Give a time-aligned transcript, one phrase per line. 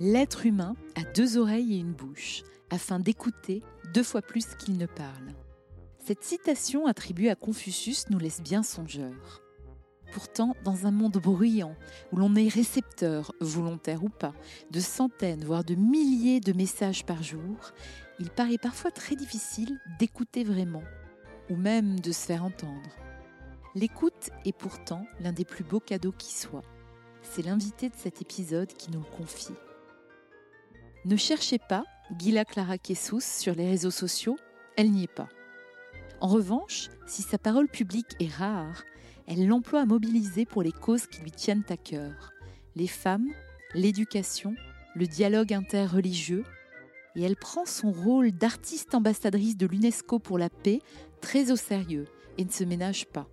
[0.00, 4.86] L'être humain a deux oreilles et une bouche, afin d'écouter deux fois plus qu'il ne
[4.86, 5.34] parle.
[5.98, 9.42] Cette citation attribuée à Confucius nous laisse bien songeurs.
[10.12, 11.74] Pourtant, dans un monde bruyant,
[12.10, 14.34] où l'on est récepteur, volontaire ou pas,
[14.70, 17.72] de centaines, voire de milliers de messages par jour,
[18.18, 20.82] il paraît parfois très difficile d'écouter vraiment,
[21.48, 22.90] ou même de se faire entendre.
[23.74, 26.64] L'écoute est pourtant l'un des plus beaux cadeaux qui soit.
[27.22, 29.54] C'est l'invité de cet épisode qui nous le confie.
[31.04, 31.84] Ne cherchez pas
[32.16, 34.36] Gila Clara Kessous sur les réseaux sociaux,
[34.76, 35.28] elle n'y est pas.
[36.20, 38.84] En revanche, si sa parole publique est rare,
[39.26, 42.32] elle l'emploie à mobiliser pour les causes qui lui tiennent à cœur
[42.74, 43.28] les femmes,
[43.74, 44.54] l'éducation,
[44.94, 46.44] le dialogue interreligieux,
[47.16, 50.80] et elle prend son rôle d'artiste ambassadrice de l'UNESCO pour la paix
[51.20, 52.06] très au sérieux
[52.38, 53.28] et ne se ménage pas.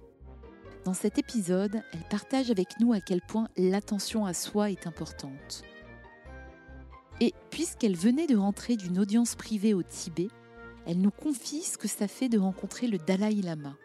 [0.83, 5.63] Dans cet épisode, elle partage avec nous à quel point l'attention à soi est importante.
[7.21, 10.29] Et puisqu'elle venait de rentrer d'une audience privée au Tibet,
[10.85, 13.75] elle nous confie ce que ça fait de rencontrer le Dalai Lama.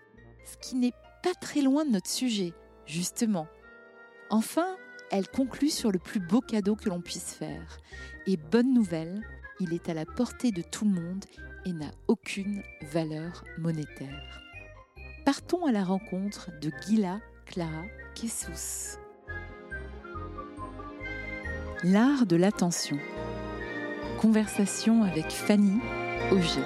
[0.45, 2.53] Ce qui n'est pas très loin de notre sujet,
[2.86, 3.47] justement.
[4.31, 4.77] Enfin,
[5.11, 7.78] elle conclut sur le plus beau cadeau que l'on puisse faire.
[8.27, 9.20] Et bonne nouvelle,
[9.61, 11.25] il est à la portée de tout le monde
[11.64, 14.42] et n'a aucune valeur monétaire.
[15.25, 18.98] Partons à la rencontre de Gila Clara Kessous.
[21.83, 22.98] L'art de l'attention.
[24.25, 25.78] Conversation avec Fanny
[26.33, 26.64] Auger.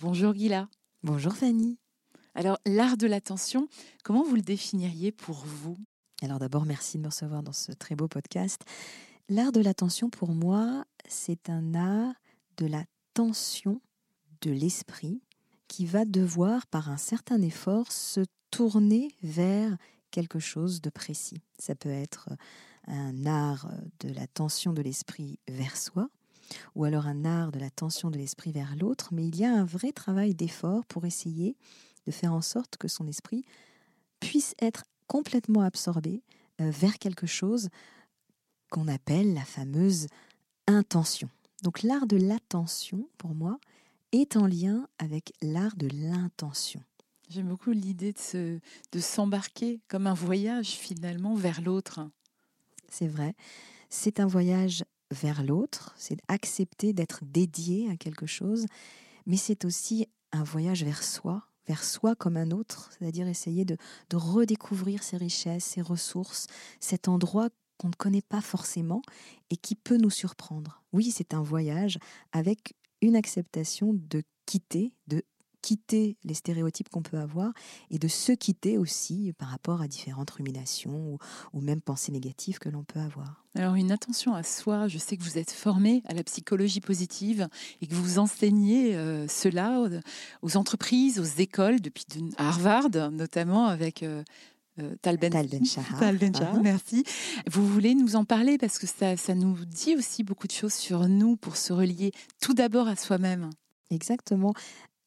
[0.00, 0.68] Bonjour Gila.
[1.02, 1.80] Bonjour Fanny.
[2.36, 3.66] Alors, l'art de l'attention,
[4.04, 5.76] comment vous le définiriez pour vous?
[6.22, 8.62] Alors d'abord, merci de me recevoir dans ce très beau podcast.
[9.28, 12.14] L'art de l'attention, pour moi, c'est un art
[12.58, 12.84] de la
[13.14, 13.80] tension
[14.40, 15.20] de l'esprit
[15.66, 18.20] qui va devoir, par un certain effort, se
[18.52, 19.76] tourner vers
[20.12, 21.42] quelque chose de précis.
[21.58, 22.28] Ça peut être
[22.86, 26.08] un art de la tension de l'esprit vers soi,
[26.74, 29.52] ou alors un art de la tension de l'esprit vers l'autre, mais il y a
[29.52, 31.56] un vrai travail d'effort pour essayer
[32.06, 33.44] de faire en sorte que son esprit
[34.20, 36.22] puisse être complètement absorbé
[36.60, 37.68] euh, vers quelque chose
[38.70, 40.06] qu'on appelle la fameuse
[40.66, 41.28] intention.
[41.62, 43.58] Donc l'art de l'attention, pour moi,
[44.12, 46.82] est en lien avec l'art de l'intention.
[47.28, 48.60] J'aime beaucoup l'idée de,
[48.92, 52.00] de s'embarquer comme un voyage finalement vers l'autre
[52.92, 53.34] c'est vrai.
[53.88, 58.66] C'est un voyage vers l'autre, c'est accepter d'être dédié à quelque chose,
[59.26, 63.76] mais c'est aussi un voyage vers soi, vers soi comme un autre, c'est-à-dire essayer de,
[64.12, 66.46] redécouvrir ses richesses, ses ressources,
[66.80, 67.48] cet endroit
[67.78, 69.02] qu'on ne connaît pas forcément
[69.50, 70.82] et qui peut nous surprendre.
[70.92, 71.98] Oui, c'est un voyage
[72.32, 75.22] avec une acceptation de quitter, de
[75.62, 77.52] quitter les stéréotypes qu'on peut avoir
[77.90, 81.18] et de se quitter aussi par rapport à différentes ruminations
[81.52, 83.44] ou, même pensées négatives que l'on peut avoir.
[83.54, 87.48] Alors une attention à soi, je sais que vous êtes formé à la psychologie positive
[87.80, 89.80] et que vous enseignez euh, cela
[90.42, 92.04] aux, entreprises, aux écoles, depuis
[92.36, 94.02] à Harvard notamment avec...
[94.02, 94.22] Euh,
[94.80, 96.60] euh Tal Ben, ben, ben uh-huh.
[96.62, 97.04] merci.
[97.50, 100.72] Vous voulez nous en parler parce que ça, ça nous dit aussi beaucoup de choses
[100.72, 103.50] sur nous pour se relier tout d'abord à soi-même.
[103.90, 104.54] Exactement.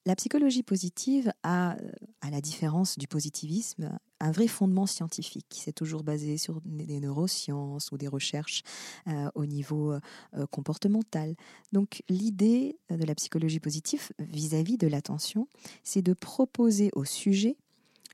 [0.08, 1.78] La psychologie positive a,
[2.22, 7.00] à la différence du positivisme, un vrai fondement scientifique qui s'est toujours basé sur des
[7.00, 8.62] neurosciences ou des recherches
[9.08, 11.36] euh, au niveau euh, comportemental.
[11.72, 15.48] Donc l'idée de la psychologie positive vis-à-vis -vis de l'attention,
[15.84, 17.58] c'est de proposer au sujet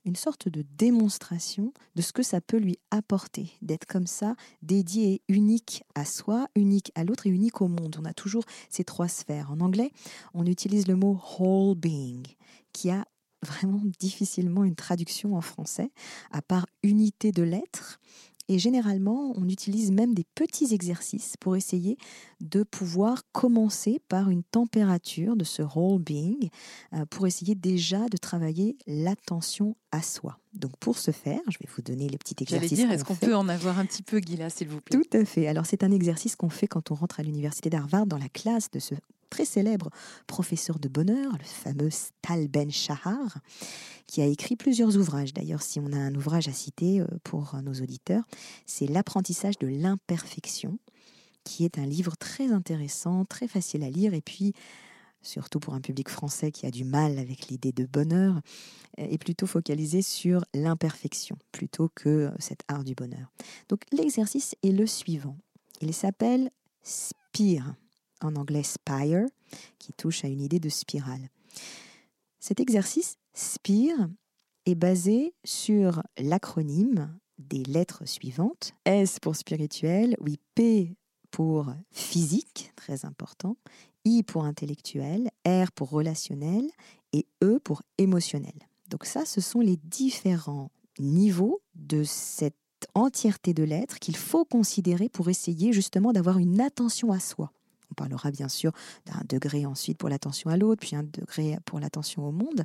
[0.06, 5.22] une sorte de démonstration de ce que ça peut lui apporter, d'être comme ça, dédié
[5.28, 7.98] unique à soi, unique à l'autre et unique au monde.
[8.00, 9.52] On a toujours ces trois sphères.
[9.52, 9.92] En anglais,
[10.34, 12.24] on utilise le mot whole being,
[12.74, 13.06] qui a
[13.44, 15.92] vraiment difficilement une traduction en français,
[16.32, 18.00] à part unité de l'être.
[18.52, 21.96] Et généralement, on utilise même des petits exercices pour essayer
[22.42, 26.50] de pouvoir commencer par une température de ce whole being,
[26.92, 30.38] euh, pour essayer déjà de travailler l'attention à soi.
[30.54, 32.74] Donc pour ce faire, je vais vous donner les petits exercices.
[32.74, 35.00] dire, est-ce qu'on peut en avoir un petit peu, Guilla, s'il vous plaît?
[35.00, 35.48] Tout à fait.
[35.48, 38.70] Alors c'est un exercice qu'on fait quand on rentre à l'université d'Harvard dans la classe
[38.70, 38.96] de ce
[39.32, 39.90] très célèbre
[40.28, 41.90] professeur de bonheur, le fameux
[42.22, 43.40] Tal Ben Shahar,
[44.06, 45.34] qui a écrit plusieurs ouvrages.
[45.34, 48.26] D'ailleurs, si on a un ouvrage à citer euh, pour nos auditeurs,
[48.68, 50.78] c'est L'apprentissage de l'imperfection,
[51.46, 54.54] qui est un livre très intéressant, très facile à lire, et puis
[55.22, 58.42] surtout pour un public français qui a du mal avec l'idée de bonheur,
[58.98, 63.32] est plutôt focalisé sur l'imperfection plutôt que cet art du bonheur.
[63.70, 65.38] Donc l'exercice est le suivant.
[65.80, 66.50] Il s'appelle
[66.84, 67.76] Spire
[68.24, 69.26] en anglais spire,
[69.80, 71.30] qui touche à une idée de spirale.
[72.40, 74.10] Cet exercice, SPIRE,
[74.66, 78.74] est basé sur l'acronyme des lettres suivantes.
[78.86, 80.96] S pour spirituel, oui, P
[81.32, 83.58] pour physique, très important,
[84.06, 86.70] I pour intellectuel, R pour relationnel
[87.14, 88.54] et E pour émotionnel.
[88.90, 92.56] Donc ça, ce sont les différents niveaux de cette
[92.94, 97.52] entièreté de lettres qu'il faut considérer pour essayer justement d'avoir une attention à soi.
[97.92, 98.72] On parlera bien sûr
[99.06, 102.64] d'un degré ensuite pour l'attention à l'autre, puis un degré pour l'attention au monde.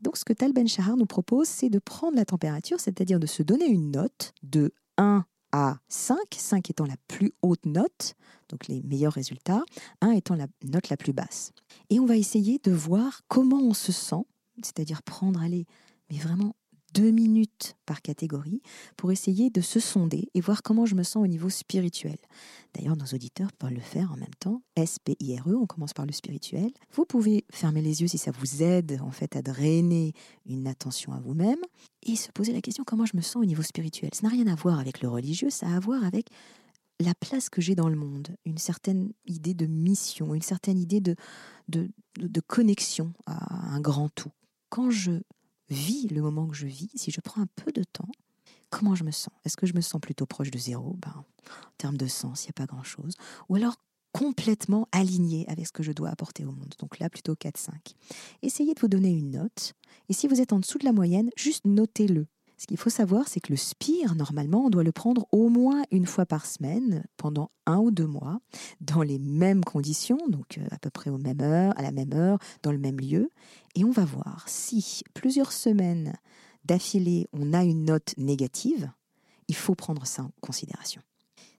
[0.00, 3.26] donc ce que Tal Ben Shahar nous propose, c'est de prendre la température, c'est-à-dire de
[3.26, 8.14] se donner une note de 1 à 5, 5 étant la plus haute note,
[8.48, 9.62] donc les meilleurs résultats,
[10.00, 11.52] 1 étant la note la plus basse.
[11.90, 14.24] Et on va essayer de voir comment on se sent,
[14.62, 15.66] c'est-à-dire prendre, allez,
[16.10, 16.56] mais vraiment
[16.94, 18.62] deux minutes par catégorie
[18.96, 22.16] pour essayer de se sonder et voir comment je me sens au niveau spirituel.
[22.72, 24.62] D'ailleurs, nos auditeurs peuvent le faire en même temps.
[24.76, 26.70] S-P-I-R-E, on commence par le spirituel.
[26.92, 30.12] Vous pouvez fermer les yeux si ça vous aide en fait à drainer
[30.46, 31.58] une attention à vous-même
[32.04, 34.10] et se poser la question comment je me sens au niveau spirituel.
[34.14, 36.28] Ça n'a rien à voir avec le religieux, ça a à voir avec
[37.00, 41.00] la place que j'ai dans le monde, une certaine idée de mission, une certaine idée
[41.00, 41.16] de,
[41.68, 44.30] de, de connexion à un grand tout.
[44.68, 45.20] Quand je
[45.68, 48.10] vis le moment que je vis, si je prends un peu de temps,
[48.70, 49.32] comment je me sens?
[49.44, 50.96] Est-ce que je me sens plutôt proche de zéro?
[50.98, 53.14] Ben, En termes de sens, il n'y a pas grand-chose.
[53.48, 53.76] Ou alors
[54.12, 56.74] complètement aligné avec ce que je dois apporter au monde.
[56.78, 57.94] Donc là, plutôt 4-5.
[58.42, 59.74] Essayez de vous donner une note.
[60.08, 62.26] Et si vous êtes en dessous de la moyenne, juste notez-le.
[62.64, 65.82] Ce qu'il faut savoir, c'est que le spire, normalement, on doit le prendre au moins
[65.90, 68.40] une fois par semaine pendant un ou deux mois,
[68.80, 72.14] dans les mêmes conditions, donc euh, à peu près aux mêmes heures, à la même
[72.14, 73.30] heure, dans le même lieu.
[73.74, 76.14] Et on va voir si plusieurs semaines
[76.64, 78.90] d'affilée, on a une note négative,
[79.48, 81.02] il faut prendre ça en considération.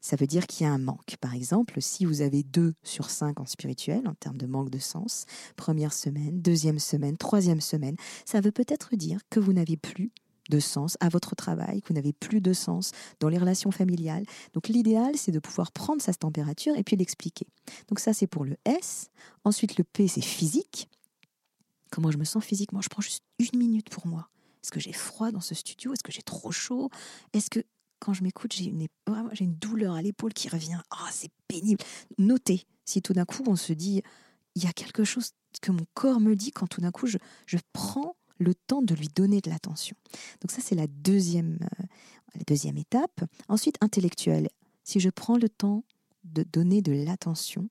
[0.01, 1.17] Ça veut dire qu'il y a un manque.
[1.21, 4.79] Par exemple, si vous avez 2 sur 5 en spirituel, en termes de manque de
[4.79, 10.11] sens, première semaine, deuxième semaine, troisième semaine, ça veut peut-être dire que vous n'avez plus
[10.49, 14.25] de sens à votre travail, que vous n'avez plus de sens dans les relations familiales.
[14.53, 17.47] Donc l'idéal, c'est de pouvoir prendre sa température et puis l'expliquer.
[17.87, 19.09] Donc ça, c'est pour le S.
[19.43, 20.89] Ensuite, le P, c'est physique.
[21.91, 24.29] Comment je me sens physiquement Je prends juste une minute pour moi.
[24.63, 25.93] Est-ce que j'ai froid dans ce studio?
[25.93, 26.89] Est-ce que j'ai trop chaud?
[27.33, 27.59] Est-ce que
[27.99, 28.87] quand je m'écoute, j'ai une,
[29.39, 30.79] une douleur à l'épaule qui revient?
[30.91, 31.83] Ah, c'est pénible.
[32.17, 34.03] Notez si tout d'un coup on se dit
[34.55, 35.31] il y a quelque chose
[35.61, 38.93] que mon corps me dit quand tout d'un coup je, je prends le temps de
[38.95, 39.95] lui donner de l'attention.
[40.41, 41.83] Donc ça, c'est la deuxième, euh,
[42.35, 43.23] la deuxième étape.
[43.47, 44.49] Ensuite, intellectuel.
[44.83, 45.83] Si je prends le temps
[46.23, 47.69] de donner de l'attention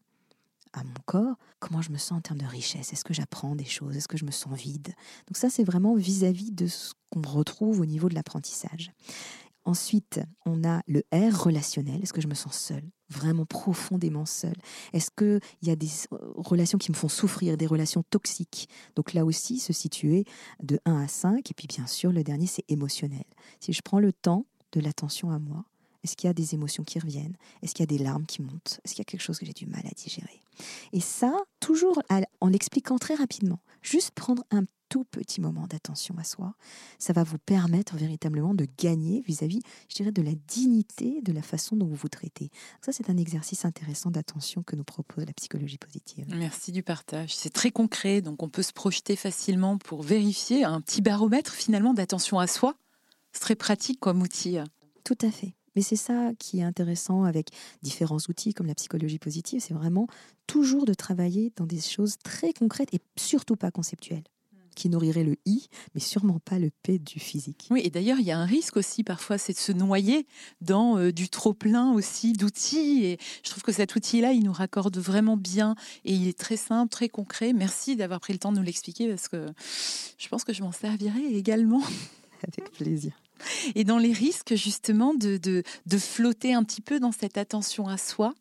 [0.72, 2.92] à mon corps, comment je me sens en termes de richesse?
[2.92, 3.96] Est-ce que j'apprends des choses?
[3.96, 4.94] Est-ce que je me sens vide?
[5.28, 8.92] Donc ça, c'est vraiment vis-à-vis -vis de ce qu'on retrouve au niveau de l'apprentissage.
[9.64, 12.02] Ensuite, on a le R relationnel.
[12.02, 14.56] Est-ce que je me sens seule Vraiment profondément seule?
[14.92, 18.68] Est-ce qu'il y a des euh, relations qui me font souffrir, des relations toxiques?
[18.94, 20.24] Donc là aussi, se situer
[20.62, 21.50] de 1 à 5.
[21.50, 23.24] Et puis bien sûr, le dernier, c'est émotionnel.
[23.60, 25.64] Si je prends le temps de l'attention à moi,
[26.02, 27.36] est-ce qu'il y a des émotions qui reviennent?
[27.62, 28.80] Est-ce qu'il y a des larmes qui montent?
[28.84, 30.42] Est-ce qu'il y a quelque chose que j'ai du mal à digérer?
[30.92, 32.02] Et ça, toujours
[32.40, 33.60] en l'expliquant très rapidement.
[33.80, 36.54] Juste prendre un tout petit moment d'attention à soi,
[37.00, 41.42] ça va vous permettre véritablement de gagner vis-à-vis, je dirais, de la dignité de la
[41.42, 42.48] façon dont vous vous traitez.
[42.80, 46.26] Ça, c'est un exercice intéressant d'attention que nous propose la psychologie positive.
[46.28, 47.34] Merci du partage.
[47.34, 51.92] C'est très concret, donc on peut se projeter facilement pour vérifier un petit baromètre finalement
[51.92, 52.76] d'attention à soi.
[53.32, 54.58] C'est très pratique comme outil.
[55.02, 55.54] Tout à fait.
[55.74, 57.48] Mais c'est ça qui est intéressant avec
[57.82, 60.06] différents outils comme la psychologie positive, c'est vraiment
[60.46, 64.22] toujours de travailler dans des choses très concrètes et surtout pas conceptuelles
[64.74, 67.68] qui nourrirait le I, mais sûrement pas le P du physique.
[67.70, 70.26] Oui, et d'ailleurs, il y a un risque aussi parfois, c'est de se noyer
[70.60, 73.04] dans euh, du trop-plein aussi d'outils.
[73.04, 76.56] Et je trouve que cet outil-là, il nous raccorde vraiment bien et il est très
[76.56, 77.52] simple, très concret.
[77.52, 79.46] Merci d'avoir pris le temps de nous l'expliquer parce que
[80.18, 81.82] je pense que je m'en servirai également.
[82.42, 83.12] Avec plaisir.
[83.74, 87.88] Et dans les risques, justement, de, de, de flotter un petit peu dans cette attention
[87.88, 88.34] à soi,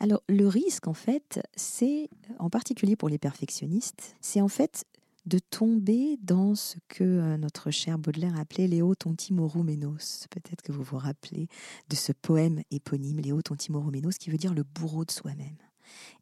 [0.00, 2.08] alors le risque, en fait, c'est,
[2.38, 4.84] en particulier pour les perfectionnistes, c'est en fait
[5.26, 10.26] de tomber dans ce que euh, notre cher Baudelaire appelait Léo Tontimoroménos.
[10.30, 11.48] Peut-être que vous vous rappelez
[11.88, 15.56] de ce poème éponyme, Léo Tontimoroménos, qui veut dire le bourreau de soi-même.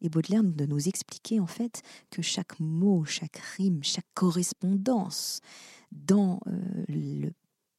[0.01, 5.41] Et Baudelaire de nous expliquer en fait que chaque mot, chaque rime, chaque correspondance
[5.91, 7.31] dans euh, le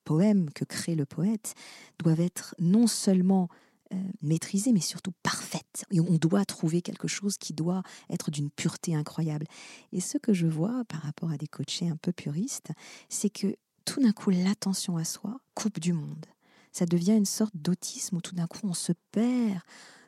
[0.05, 1.55] poème que crée le poète
[1.99, 3.49] doivent être non seulement
[3.93, 5.85] euh, maîtrisée, mais surtout parfaite.
[5.93, 9.47] On doit trouver quelque chose qui doit être d'une pureté incroyable.
[9.93, 12.71] Et ce que je vois par rapport à des coachés un peu puristes,
[13.09, 16.27] c'est que tout d'un coup, l'attention à soi coupe du monde.
[16.73, 19.61] Ça devient une sorte d'autisme où tout d'un coup, on se perd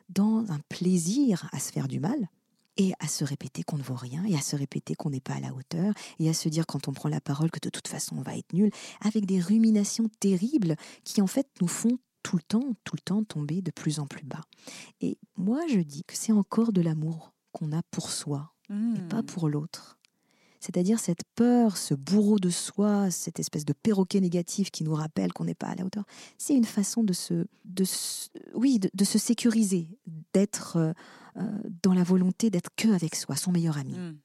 [0.09, 2.29] dans un plaisir à se faire du mal,
[2.77, 5.35] et à se répéter qu'on ne vaut rien, et à se répéter qu'on n'est pas
[5.35, 7.87] à la hauteur, et à se dire quand on prend la parole que de toute
[7.87, 8.71] façon on va être nul,
[9.01, 11.99] avec des ruminations terribles qui en fait nous font
[12.33, 14.41] tout le temps, tout le temps tomber de plus en plus bas.
[15.01, 19.21] Et moi je dis que c'est encore de l'amour qu'on a pour soi, et pas
[19.21, 19.25] Hmm.
[19.25, 19.99] pour l'autre.
[20.59, 25.31] C'est-à-dire cette peur, ce bourreau de soi, cette espèce de perroquet négatif qui nous rappelle
[25.31, 26.05] qu'on n'est pas à la hauteur,
[26.39, 29.89] c'est une façon de se, de se- oui, de, de se sécuriser,
[30.33, 30.93] d'être euh,
[31.37, 33.93] euh, dans la volonté d'être que avec soi, son meilleur ami.
[33.93, 34.17] Hmm.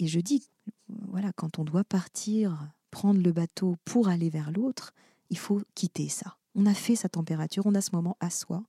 [0.00, 0.48] Et je dis,
[0.88, 4.92] voilà, quand on doit partir, prendre le bateau pour aller vers l'autre,
[5.30, 6.38] il faut quitter ça.
[6.54, 8.64] On a fait sa température, on a ce moment à soi,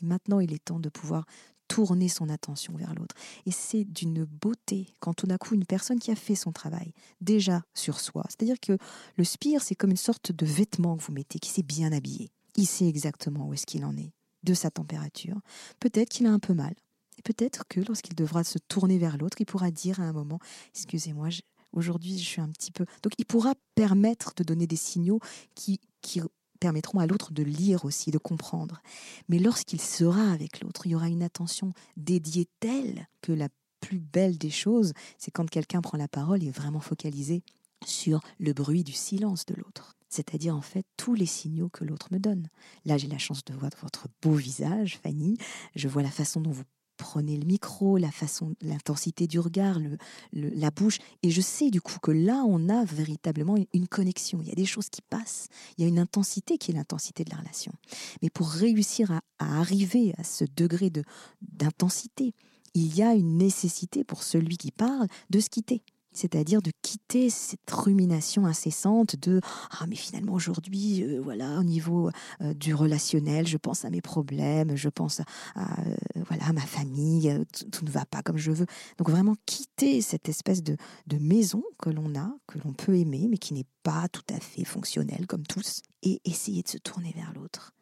[0.00, 1.26] et maintenant il est temps de pouvoir
[1.68, 3.14] tourner son attention vers l'autre.
[3.44, 6.92] Et c'est d'une beauté quand tout d'un coup une personne qui a fait son travail
[7.20, 8.78] déjà sur soi, c'est-à-dire que
[9.16, 12.30] le spire c'est comme une sorte de vêtement que vous mettez, qui s'est bien habillé.
[12.56, 15.38] Il sait exactement où est-ce qu'il en est, de sa température.
[15.78, 16.74] Peut-être qu'il a un peu mal.
[17.18, 20.38] Et peut-être que lorsqu'il devra se tourner vers l'autre, il pourra dire à un moment,
[20.74, 21.28] excusez-moi,
[21.72, 22.86] aujourd'hui je suis un petit peu...
[23.02, 25.20] Donc il pourra permettre de donner des signaux
[25.54, 26.20] qui, qui
[26.58, 28.82] permettront à l'autre de lire aussi, de comprendre.
[29.28, 33.48] Mais lorsqu'il sera avec l'autre, il y aura une attention dédiée telle que la
[33.80, 37.42] plus belle des choses, c'est quand quelqu'un prend la parole et est vraiment focalisé
[37.86, 39.94] sur le bruit du silence de l'autre.
[40.08, 42.48] C'est-à-dire en fait tous les signaux que l'autre me donne.
[42.84, 45.36] Là, j'ai la chance de voir votre beau visage, Fanny.
[45.76, 46.64] Je vois la façon dont vous
[46.98, 49.96] prenez le micro, la façon, l'intensité du regard, le,
[50.32, 54.40] la bouche, et je sais du coup que là, on a véritablement une, une connexion.
[54.42, 55.48] Il y a des choses qui passent.
[55.76, 57.72] Il y a une intensité qui est l'intensité de la relation.
[58.20, 61.02] Mais pour réussir à, à arriver à ce degré de
[61.40, 62.34] d'intensité,
[62.74, 65.82] il y a une nécessité pour celui qui parle de se quitter.
[66.12, 72.10] C'est-à-dire de quitter cette rumination incessante de ah mais finalement aujourd'hui euh, voilà au niveau
[72.40, 75.20] euh, du relationnel je pense à mes problèmes je pense
[75.54, 75.96] à, euh,
[76.26, 78.66] voilà ma famille tout, ne va pas comme je veux.
[78.96, 83.26] Donc vraiment quitter cette espèce de, de maison que l'on a que l'on peut aimer
[83.28, 87.12] mais qui n'est pas tout à fait fonctionnelle comme tous et essayer de se tourner
[87.14, 87.72] vers l'autre.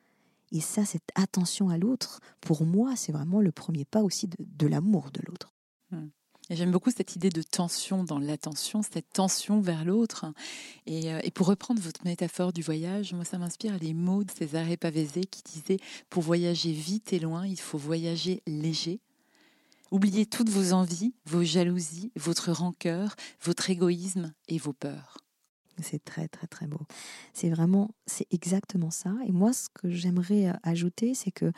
[0.53, 4.67] Et ça cette attention à l'autre pour moi c'est vraiment le premier pas aussi de,
[4.67, 5.56] l'amour de l'autre
[6.49, 10.27] J'aime beaucoup cette idée de tension dans l'attention, cette tension vers l'autre.
[10.87, 14.65] Et, euh, pour reprendre votre métaphore du voyage, moi, ça m'inspire les mots de César
[14.81, 19.01] Pavese qui disait Pour voyager vite et loin, il faut voyager léger.
[19.91, 25.19] Oubliez toutes vos envies, vos jalousies, votre rancœur, votre égoïsme et vos peurs.
[25.83, 26.81] C'est très très très beau.
[27.33, 29.13] C'est vraiment, c'est exactement ça.
[29.27, 31.51] Et moi, ce que j'aimerais euh, ajouter, c'est que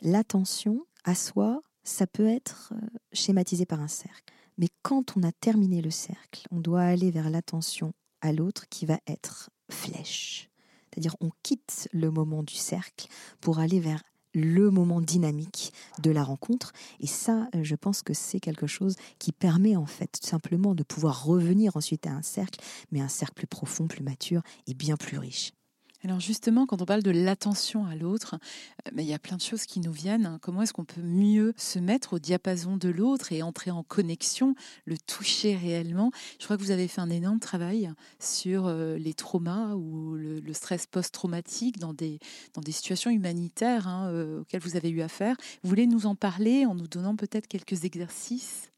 [0.00, 4.32] l'attention à soi, ça peut être euh, schématisé par un cercle.
[4.58, 8.86] Mais quand on a terminé le cercle, on doit aller vers l'attention à l'autre qui
[8.86, 10.50] va être flèche.
[10.90, 13.08] C'est-à-dire on quitte le moment du cercle
[13.40, 14.02] pour aller vers
[14.34, 16.72] le moment dynamique de la rencontre.
[17.00, 20.82] Et ça, euh, je pense que c'est quelque chose qui permet en fait simplement de
[20.82, 22.60] pouvoir revenir ensuite à un cercle,
[22.92, 25.52] mais un cercle plus profond, plus mature et bien plus riche.
[26.04, 28.38] Alors justement, quand on parle de l'attention à l'autre,
[28.86, 30.26] euh, il y a plein de choses qui nous viennent.
[30.26, 30.38] hein.
[30.40, 34.54] Comment est-ce qu'on peut mieux se mettre au diapason de l'autre et entrer en connexion,
[34.84, 36.12] le toucher réellement?
[36.38, 37.90] Je crois que vous avez fait un énorme travail
[38.20, 42.20] sur euh, les traumas ou le, le stress post-traumatique dans des,
[42.54, 45.36] dans des situations humanitaires hein, euh, auxquelles vous avez eu affaire.
[45.64, 48.70] Vous voulez nous en parler en nous donnant peut-être quelques exercices?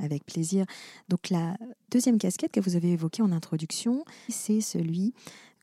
[0.00, 0.64] Avec plaisir.
[1.08, 1.56] Donc la
[1.90, 5.12] deuxième casquette que vous avez évoquée en introduction, c'est celui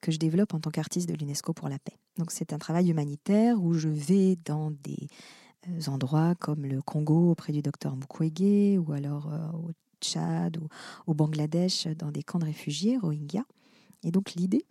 [0.05, 1.97] que je développe en tant qu'artiste de l'UNESCO pour la paix.
[2.19, 5.07] Donc c'est un travail humanitaire où je vais dans des
[5.67, 9.71] euh, endroits comme le Congo auprès du docteur Mukwege ou alors euh, au
[10.01, 10.67] Tchad ou
[11.07, 13.45] au Bangladesh dans des camps de réfugiés, Rohingyas.
[14.03, 14.67] Et donc l'idée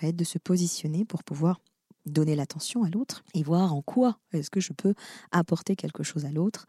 [0.00, 1.60] va être de se positionner pour pouvoir
[2.06, 4.94] donner l'attention à l'autre et voir en quoi est-ce que je peux
[5.32, 6.66] apporter quelque chose à l'autre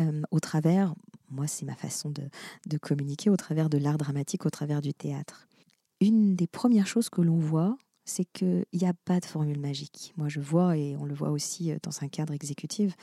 [0.00, 0.92] euh, au travers,
[1.30, 2.28] moi c'est ma façon de,
[2.66, 5.47] de communiquer, au travers de l'art dramatique, au travers du théâtre.
[6.00, 10.12] Une des premières choses que l'on voit, c'est qu'il n'y a pas de formule magique.
[10.16, 12.94] Moi je vois, et on le voit aussi euh, dans un cadre exécutif,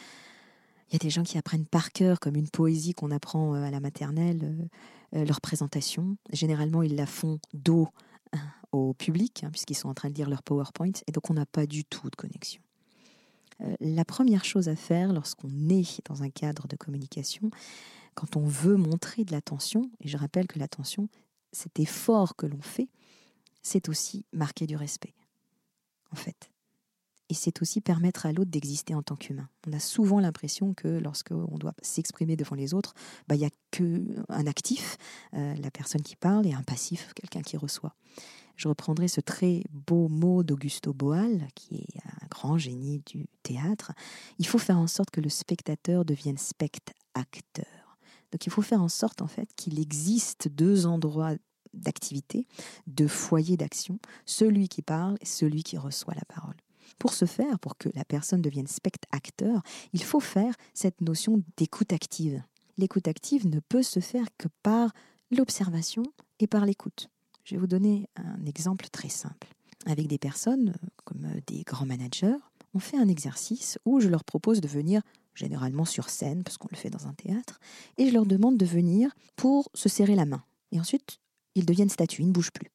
[0.90, 3.64] il y a des gens qui apprennent par cœur, comme une poésie qu'on apprend euh,
[3.64, 4.70] à la maternelle,
[5.16, 6.18] euh, leur présentation.
[6.32, 7.90] Généralement, ils la font dos
[8.34, 8.40] hein,
[8.72, 11.46] au public, hein, puisqu'ils sont en train de lire leur PowerPoint, et donc on n'a
[11.46, 12.62] pas du tout de connexion.
[13.80, 17.50] La première chose à faire lorsqu'on est dans un cadre de communication,
[18.14, 21.08] quand on veut montrer de l'attention, et je rappelle que l'attention,
[21.56, 22.90] cet effort que l'on fait,
[23.62, 25.14] c'est aussi marquer du respect,
[26.12, 26.52] en fait.
[27.30, 29.50] Et c'est aussi permettre à l'autre d'exister en tant qu'humain.
[29.68, 32.94] On a souvent l'impression que lorsqu'on doit s'exprimer devant les autres,
[33.28, 34.98] bah, il n'y a qu'un actif,
[35.34, 37.96] euh, la personne qui parle, et un passif, quelqu'un qui reçoit.
[38.58, 43.94] Je reprendrai ce très beau mot d'Augusto Boal, qui est un grand génie du théâtre.
[44.38, 47.85] Il faut faire en sorte que le spectateur devienne spectateur.
[48.36, 51.36] Donc il faut faire en sorte en fait qu'il existe deux endroits
[51.74, 52.48] d'activité,
[52.86, 56.58] de foyer d'action, celui qui parle et celui qui reçoit la parole.
[57.00, 59.64] Pour ce faire, pour que la personne devienne spectateur,
[59.94, 62.44] il faut faire cette notion d'écoute active.
[62.78, 64.92] L'écoute active ne peut se faire que par
[65.32, 66.04] l'observation
[66.42, 67.08] et par l'écoute.
[67.46, 69.48] Je vais vous donner un exemple très simple.
[69.86, 70.76] Avec des personnes
[71.06, 72.36] comme des grands managers,
[72.74, 75.02] on fait un exercice où je leur propose de venir
[75.36, 77.60] généralement sur scène, parce qu'on le fait dans un théâtre,
[77.98, 80.44] et je leur demande de venir pour se serrer la main.
[80.72, 81.20] Et ensuite,
[81.56, 82.72] ils deviennent statues, ils ne bougent plus.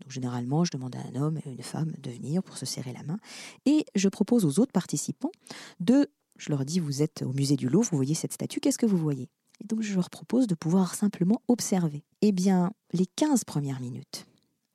[0.00, 2.66] Donc généralement, je demande à un homme et à une femme de venir pour se
[2.66, 3.18] serrer la main.
[3.66, 5.32] Et je propose aux autres participants
[5.78, 8.78] de, je leur dis, vous êtes au musée du Louvre, vous voyez cette statue, qu'est-ce
[8.78, 9.28] que vous voyez?
[9.62, 12.02] Et donc je leur propose de pouvoir simplement observer.
[12.22, 14.26] Eh bien, les 15 premières minutes,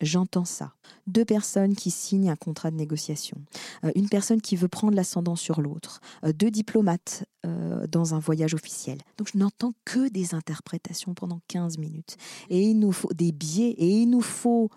[0.01, 0.73] J'entends ça.
[1.07, 3.37] Deux personnes qui signent un contrat de négociation,
[3.85, 8.19] euh, une personne qui veut prendre l'ascendant sur l'autre, euh, deux diplomates euh, dans un
[8.19, 8.97] voyage officiel.
[9.17, 12.17] Donc je n'entends que des interprétations pendant 15 minutes.
[12.49, 14.69] Et il nous faut des biais, et il nous faut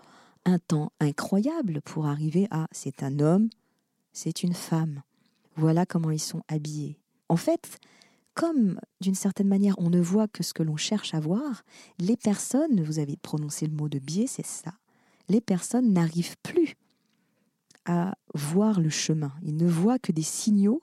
[0.45, 3.49] un temps incroyable pour arriver à c'est un homme,
[4.13, 5.01] c'est une femme.
[5.57, 6.97] Voilà comment ils sont habillés.
[7.27, 7.79] En fait,
[8.35, 11.63] comme d'une certaine manière on ne voit que ce que l'on cherche à voir,
[11.99, 14.71] les personnes, vous avez prononcé le mot de biais, c'est ça,
[15.29, 16.75] les personnes n'arrivent plus
[17.85, 19.31] à voir le chemin.
[19.43, 20.81] Ils ne voient que des signaux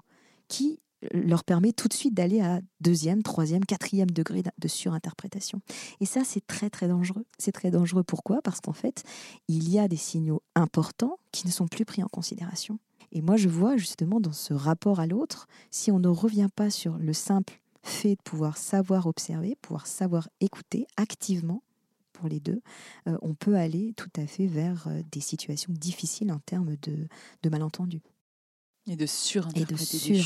[0.49, 0.81] qui
[1.13, 5.61] leur permettent tout de suite d'aller à deuxième, troisième, quatrième degré de surinterprétation.
[6.01, 7.25] Et ça, c'est très très dangereux.
[7.39, 8.03] C'est très dangereux.
[8.03, 8.41] Pourquoi?
[8.43, 9.05] Parce qu'en fait,
[9.49, 12.79] il y a des signaux importants qui ne sont plus pris en considération.
[13.13, 16.71] Et moi, je vois justement dans ce rapport à l'autre, si on ne revient pas
[16.71, 21.63] sur le simple fait de pouvoir savoir observer, pouvoir savoir écouter activement,
[22.17, 22.61] pour les deux,
[23.07, 27.09] euh, on peut aller tout à fait vers euh, des situations difficiles en termes de,
[27.43, 28.03] de malentendus.
[28.89, 30.23] Et de surinterpréter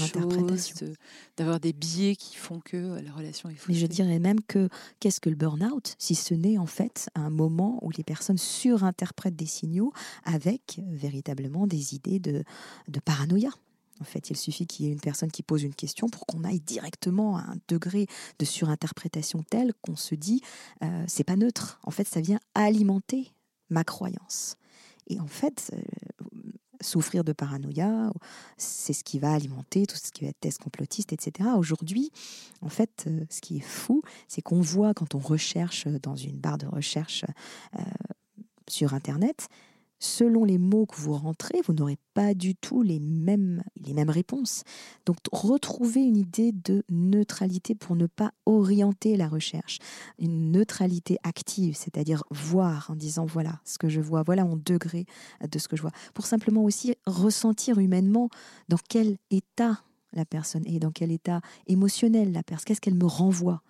[1.39, 3.73] d'avoir des biais qui font que euh, la relation est faussée.
[3.73, 4.69] Mais je dirais même que
[5.01, 9.37] qu'est-ce que le burn-out si ce n'est en fait un moment où les personnes surinterprètent
[9.37, 9.93] des signaux
[10.25, 12.45] avec véritablement des idées de,
[12.89, 13.51] de paranoïa?
[14.01, 16.45] En fait, il suffit qu'il y ait une personne qui pose une question pour qu'on
[16.45, 18.07] aille directement à un degré
[18.39, 20.43] de surinterprétation tel qu'on se dit
[20.83, 21.79] euh, c'est pas neutre.
[21.83, 23.33] En fait, ça vient alimenter
[23.69, 24.57] ma croyance.
[25.07, 25.81] Et en fait, euh,
[26.81, 28.11] souffrir de paranoïa,
[28.57, 31.51] c'est ce qui va alimenter tout ce qui va être thèse complotiste, etc.
[31.57, 32.11] Aujourd'hui,
[32.63, 36.39] en fait, euh, ce qui est fou, c'est qu'on voit quand on recherche dans une
[36.39, 37.25] barre de recherche
[38.69, 39.49] sur Internet,
[40.01, 44.11] selon les mots que vous rentrez, vous n'aurez pas du tout les mêmes, les mêmes
[44.11, 44.65] réponses.
[45.07, 49.79] Donc, retrouvez une idée de neutralité pour ne pas orienter la recherche.
[50.19, 55.07] Une neutralité active, c'est-à-dire voir en disant voilà ce que je vois, voilà mon degré
[55.49, 55.93] de ce que je vois.
[56.15, 58.31] Pour simplement aussi ressentir humainement
[58.69, 59.83] dans quel état
[60.13, 63.63] la personne est, dans quel état émotionnel la personne, qu'est-ce qu'elle me renvoie.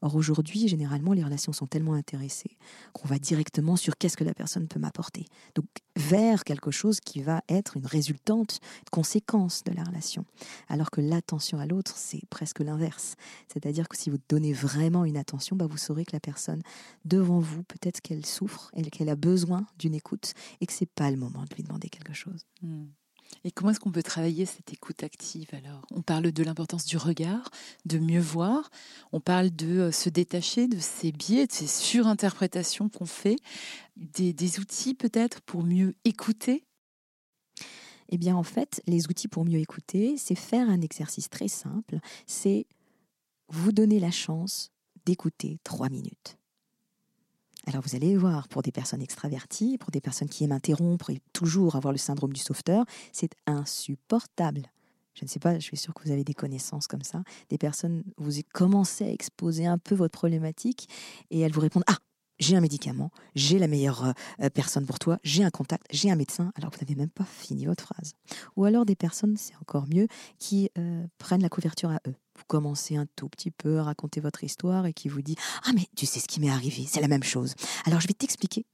[0.00, 2.56] Or aujourd'hui, généralement, les relations sont tellement intéressées
[2.92, 5.26] qu'on va directement sur qu'est-ce que la personne peut m'apporter.
[5.54, 10.24] Donc vers quelque chose qui va être une résultante, une conséquence de la relation.
[10.68, 13.16] Alors que l'attention à l'autre, c'est presque l'inverse.
[13.52, 16.62] C'est-à-dire que si vous donnez vraiment une attention, bah, vous saurez que la personne
[17.04, 21.16] devant vous, peut-être qu'elle souffre, qu'elle a besoin d'une écoute et que c'est pas le
[21.16, 22.46] moment de lui demander quelque chose.
[22.62, 22.86] Hmm.
[23.44, 25.86] Et comment est-ce qu'on peut travailler cette écoute active alors?
[25.90, 27.50] On parle de l'importance du regard,
[27.84, 28.70] de mieux voir,
[29.12, 33.36] on parle de euh, se détacher de ces biais, de ces surinterprétations qu'on fait,
[33.96, 36.64] des, des outils peut-être pour mieux écouter?
[38.10, 42.00] Eh bien, en fait, les outils pour mieux écouter, c'est faire un exercice très simple,
[42.26, 42.66] c'est
[43.48, 44.70] vous donner la chance
[45.04, 46.37] d'écouter trois minutes.
[47.68, 51.20] Alors vous allez voir, pour des personnes extraverties, pour des personnes qui aiment interrompre et
[51.34, 54.62] toujours avoir le syndrome du sauveteur, c'est insupportable.
[55.12, 57.22] Je ne sais pas, je suis sûre que vous avez des connaissances comme ça.
[57.50, 60.88] Des personnes, vous commencez à exposer un peu votre problématique
[61.30, 61.98] et elles vous répondent Ah,
[62.38, 66.10] j'ai un médicament, j'ai la meilleure euh, euh, personne pour toi, j'ai un contact, j'ai
[66.10, 68.14] un médecin, alors vous n'avez même pas fini votre phrase.
[68.56, 72.14] Ou alors des personnes, c'est encore mieux, qui euh, prennent la couverture à eux.
[72.36, 75.70] Vous commencez un tout petit peu à raconter votre histoire et qui vous dit Ah,
[75.74, 77.54] mais tu sais ce qui m'est arrivé, c'est la même chose.
[77.84, 78.64] Alors je vais t'expliquer.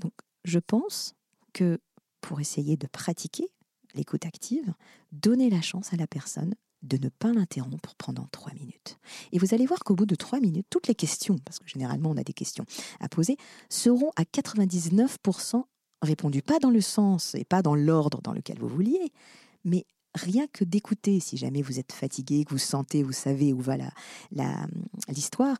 [0.00, 0.12] Donc
[0.44, 1.14] je pense
[1.52, 1.78] que
[2.20, 3.48] pour essayer de pratiquer
[3.94, 4.74] l'écoute active,
[5.12, 6.54] donnez la chance à la personne
[6.84, 8.98] de ne pas l'interrompre pendant trois minutes.
[9.32, 12.10] Et vous allez voir qu'au bout de trois minutes, toutes les questions, parce que généralement
[12.10, 12.64] on a des questions
[13.00, 13.36] à poser,
[13.68, 15.64] seront à 99%
[16.02, 19.12] répondues, pas dans le sens et pas dans l'ordre dans lequel vous vouliez,
[19.64, 23.60] mais rien que d'écouter, si jamais vous êtes fatigué, que vous sentez, vous savez où
[23.60, 23.76] va
[25.08, 25.56] l'histoire,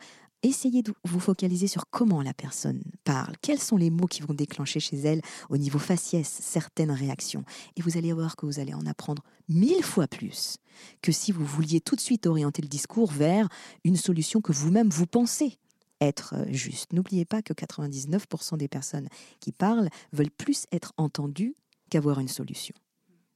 [0.48, 4.34] essayez de vous focaliser sur comment la personne parle, quels sont les mots qui vont
[4.34, 7.44] déclencher chez elle au niveau faciès certaines réactions.
[7.76, 10.56] Et vous allez voir que vous allez en apprendre mille fois plus
[11.02, 13.48] que si vous vouliez tout de suite orienter le discours vers
[13.84, 15.58] une solution que vous-même vous pensez
[16.00, 16.92] être euh, juste.
[16.92, 19.08] N'oubliez pas que 99% des personnes
[19.40, 21.54] qui parlent veulent plus être entendues
[21.90, 22.74] qu'avoir une solution.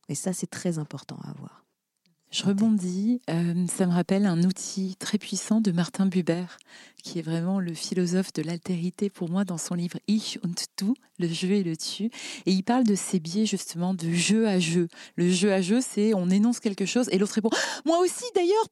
[0.09, 1.65] Et ça, c'est très important à avoir.
[2.31, 6.45] Je rebondis, euh, ça me rappelle un outil très puissant de Martin Buber,
[7.03, 10.93] qui est vraiment le philosophe de l'altérité pour moi dans son livre Ich und Du,
[11.19, 12.05] le jeu et le tu.
[12.05, 14.89] Et il parle de ces biais justement de jeu à jeu.
[15.17, 17.51] Le jeu à jeu, c'est on énonce quelque chose et l'autre répond
[17.85, 18.69] Moi aussi d'ailleurs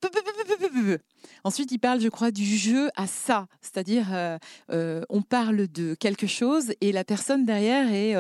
[1.45, 3.47] Ensuite, il parle, je crois, du jeu à ça.
[3.61, 4.39] C'est-à-dire, euh,
[4.71, 8.15] euh, on parle de quelque chose et la personne derrière est,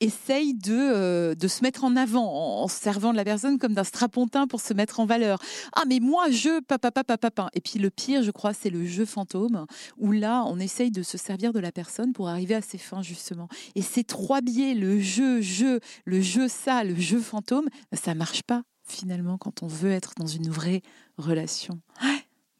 [0.00, 4.46] essaye de, de se mettre en avant en, servant de la personne comme d'un strapontin
[4.46, 5.38] pour se mettre en valeur.
[5.74, 7.48] Ah, mais moi, je, papa, papa, papa.
[7.54, 9.53] Et puis le pire, je crois, c'est le jeu fantôme,
[9.98, 13.02] où là, on essaye de se servir de la personne pour arriver à ses fins,
[13.02, 13.48] justement.
[13.74, 18.42] Et ces trois biais, le jeu, jeu, le jeu ça, le jeu fantôme, ça marche
[18.42, 20.82] pas, finalement, quand on veut être dans une vraie
[21.18, 21.80] relation.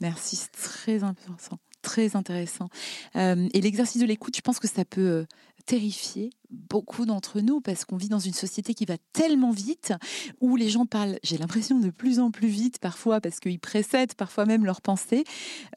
[0.00, 2.68] merci, c'est très important très intéressant.
[3.14, 5.24] Euh, et l'exercice de l'écoute, je pense que ça peut euh,
[5.66, 9.92] terrifier beaucoup d'entre nous parce qu'on vit dans une société qui va tellement vite,
[10.40, 14.14] où les gens parlent, j'ai l'impression, de plus en plus vite parfois parce qu'ils précèdent
[14.14, 15.24] parfois même leurs pensées.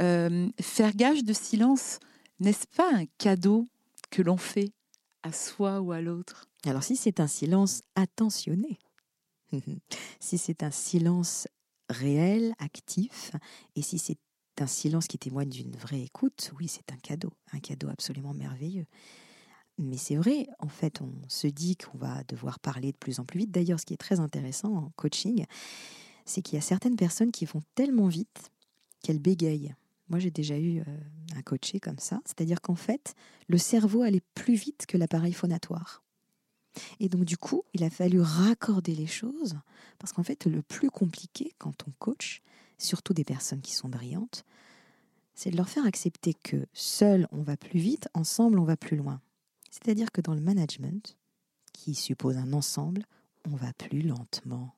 [0.02, 2.00] Euh, faire gage de silence,
[2.40, 3.68] n'est-ce pas un cadeau
[4.10, 4.72] que l'on fait
[5.24, 6.48] à soi ou à l'autre?
[6.66, 8.80] Alors si c'est un silence attentionné,
[10.20, 11.48] si c'est un silence
[11.90, 13.32] réel, actif,
[13.76, 14.20] et si c'est
[14.60, 18.88] un silence qui témoigne d'une vraie écoute, oui, c'est un cadeau, un cadeau absolument merveilleux.
[19.78, 23.26] Mais c'est vrai, en fait, on se dit qu'on va devoir parler de plus en
[23.26, 23.52] plus vite.
[23.52, 25.46] D'ailleurs, ce qui est très intéressant en coaching,
[26.26, 28.52] c'est qu'il y a certaines personnes qui vont tellement vite
[29.04, 29.76] qu'elles bégayent.
[30.10, 30.84] Moi, j'ai déjà eu euh,
[31.36, 33.14] un coaché comme ça, c'est-à-dire qu'en fait,
[33.48, 36.02] le cerveau allait plus vite que l'appareil phonatoire.
[37.00, 39.58] Et donc, du coup, il a fallu raccorder les choses,
[40.00, 42.42] parce qu'en fait, le plus compliqué quand on coach,
[42.78, 44.46] surtout des personnes qui sont brillantes,
[45.34, 48.98] c'est de leur faire accepter que seul on va plus vite, ensemble on va plus
[48.98, 49.22] loin.
[49.84, 51.18] C'est-à-dire que dans le management,
[51.74, 53.04] qui suppose un ensemble,
[53.50, 54.76] on va plus lentement.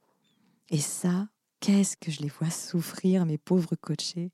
[0.70, 4.32] Et ça, qu'est-ce que je les vois souffrir, mes pauvres coachés,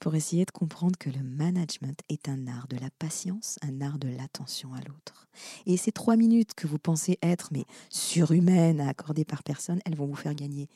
[0.00, 3.98] pour essayer de comprendre que le management est un art de la patience, un art
[3.98, 5.28] de l'attention à l'autre.
[5.66, 9.96] Et ces trois minutes que vous pensez être, mais surhumaines à accorder par personne, elles
[9.96, 10.68] vont vous faire gagner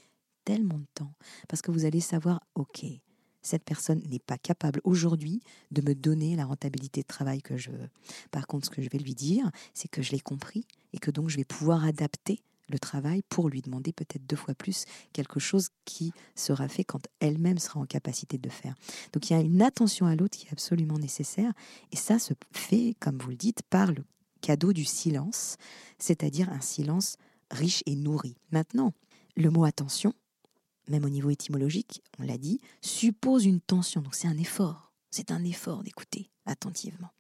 [0.45, 1.15] tellement de temps,
[1.49, 2.85] parce que vous allez savoir, OK,
[3.43, 7.71] cette personne n'est pas capable aujourd'hui de me donner la rentabilité de travail que je
[7.71, 7.91] veux.
[8.31, 11.11] Par contre, ce que je vais lui dire, c'est que je l'ai compris et que
[11.11, 15.41] donc je vais pouvoir adapter le travail pour lui demander peut-être deux fois plus quelque
[15.41, 18.75] chose qui sera fait quand elle-même sera en capacité de faire.
[19.13, 21.53] Donc il y a une attention à l'autre qui est absolument nécessaire
[21.91, 24.05] et ça se fait, comme vous le dites, par le
[24.41, 25.57] cadeau du silence,
[25.99, 27.17] c'est-à-dire un silence
[27.51, 28.37] riche et nourri.
[28.51, 28.93] Maintenant,
[29.37, 30.15] le mot attention,
[30.89, 34.01] même au niveau étymologique, on l'a dit, suppose une tension.
[34.01, 34.93] Donc c'est un effort.
[35.11, 37.11] C'est un effort d'écouter attentivement.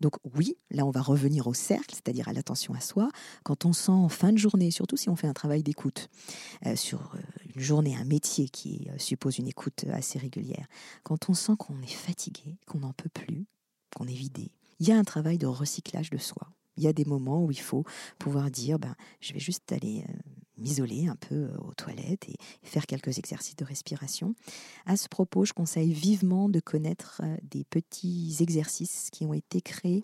[0.00, 3.10] Donc oui, là on va revenir au cercle, c'est-à-dire à, l'attention à soi.
[3.44, 6.08] Quand on sent en fin de journée, surtout si on fait un travail d'écoute
[6.66, 7.18] euh, sur euh,
[7.54, 10.66] une journée, un métier qui euh, suppose une écoute assez régulière,
[11.02, 13.46] quand on sent qu'on est fatigué, qu'on n'en peut plus,
[13.96, 14.50] qu'on est vidé,
[14.80, 16.48] il y a un travail de recyclage de soi.
[16.76, 17.84] Il y a des moments où il faut
[18.18, 20.04] pouvoir dire, ben, je vais juste aller
[20.64, 24.34] m'isoler un peu euh, aux toilettes et faire quelques exercices de respiration.
[24.86, 29.60] À ce propos, je conseille vivement de connaître euh, des petits exercices qui ont été
[29.60, 30.02] créés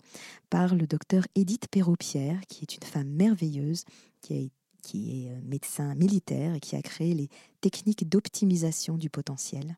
[0.49, 3.85] par le docteur Edith Perrault-Pierre, qui est une femme merveilleuse,
[4.21, 4.51] qui,
[4.83, 9.77] qui est euh, médecin militaire et qui a créé les techniques d'optimisation du potentiel,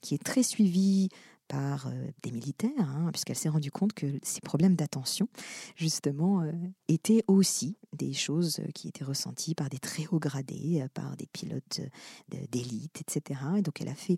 [0.00, 1.10] qui est très suivie
[1.48, 1.90] par euh,
[2.22, 5.28] des militaires, hein, puisqu'elle s'est rendue compte que ces problèmes d'attention,
[5.76, 6.52] justement, euh,
[6.88, 11.26] étaient aussi des choses qui étaient ressenties par des très hauts gradés, euh, par des
[11.26, 11.80] pilotes
[12.50, 13.40] d'élite, etc.
[13.58, 14.16] Et donc elle a fait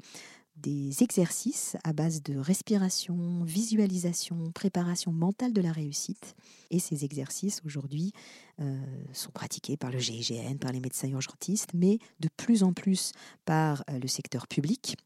[0.57, 6.35] des exercices à base de respiration, visualisation, préparation mentale de la réussite.
[6.71, 8.13] Et ces exercices, aujourd'hui,
[9.13, 13.13] sont pratiqués par le GIGN, par les médecins urgentistes, mais de plus en plus
[13.45, 14.97] par le secteur public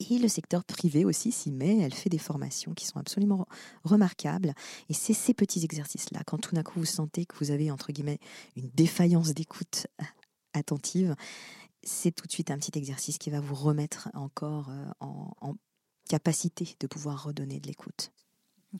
[0.00, 3.46] et le secteur privé aussi s'y met, elle fait des formations qui sont absolument
[3.84, 4.54] remarquables.
[4.88, 7.92] Et c'est ces petits exercices-là, quand tout d'un coup vous sentez que vous avez, entre
[7.92, 8.18] guillemets,
[8.56, 9.86] une défaillance d'écoute
[10.54, 11.14] attentive,
[11.82, 15.54] c'est tout de suite un petit exercice qui va vous remettre encore euh, en, en
[16.08, 18.12] capacité de pouvoir redonner de l'écoute.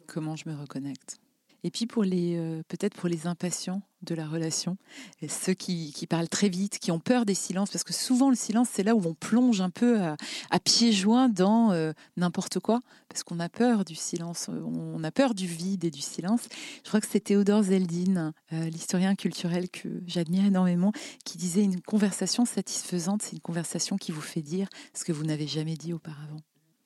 [0.06, 1.20] Comment je me reconnecte?
[1.64, 4.78] Et puis pour les euh, peut-être pour les impatients de la relation,
[5.20, 8.36] et ceux qui, parlent très vite, qui ont peur des silences, parce que souvent le
[8.36, 10.16] silence c'est là où on plonge un peu à,
[10.64, 15.34] pieds joints dans euh, n'importe quoi, parce qu'on a peur du silence, on a peur
[15.34, 16.48] du vide et du silence.
[16.82, 20.92] Je crois que c'est Théodore Zeldin, euh, l'historien culturel que j'admire énormément,
[21.26, 25.24] qui disait une conversation satisfaisante, c'est une conversation qui vous fait dire ce que vous
[25.24, 26.40] n'avez jamais dit auparavant.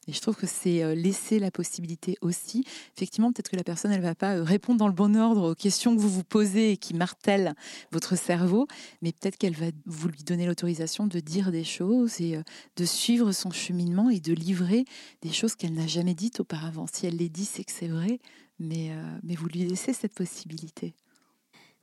[0.06, 2.64] Et je trouve que c'est euh, laisser la possibilité aussi.
[2.96, 5.54] Effectivement, peut-être que la personne, elle va pas euh, répondre dans le bon ordre aux
[5.54, 7.54] questions que vous vous posez et qui martèlent
[7.90, 8.66] votre cerveau,
[9.02, 12.42] mais peut-être qu'elle va vous lui donner l'autorisation de dire des choses et euh,
[12.76, 14.84] de suivre son cheminement et de livrer
[15.22, 16.86] des choses qu'elle n'a jamais dites auparavant.
[16.92, 18.20] Si elle les dit, c'est que c'est vrai,
[18.58, 18.92] mais,
[19.24, 20.94] mais vous lui laissez cette possibilité.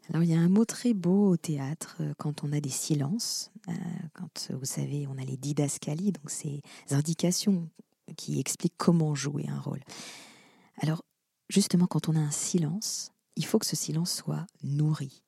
[0.10, 3.52] Alors il y a un mot très beau au théâtre quand on a des silences,
[4.14, 7.70] quand vous savez on a les didascalies, donc ces indications
[8.16, 9.82] qui explique comment jouer un rôle.
[10.82, 11.04] Alors,
[11.50, 15.24] justement, quand on a un silence, il faut que ce silence soit nourri.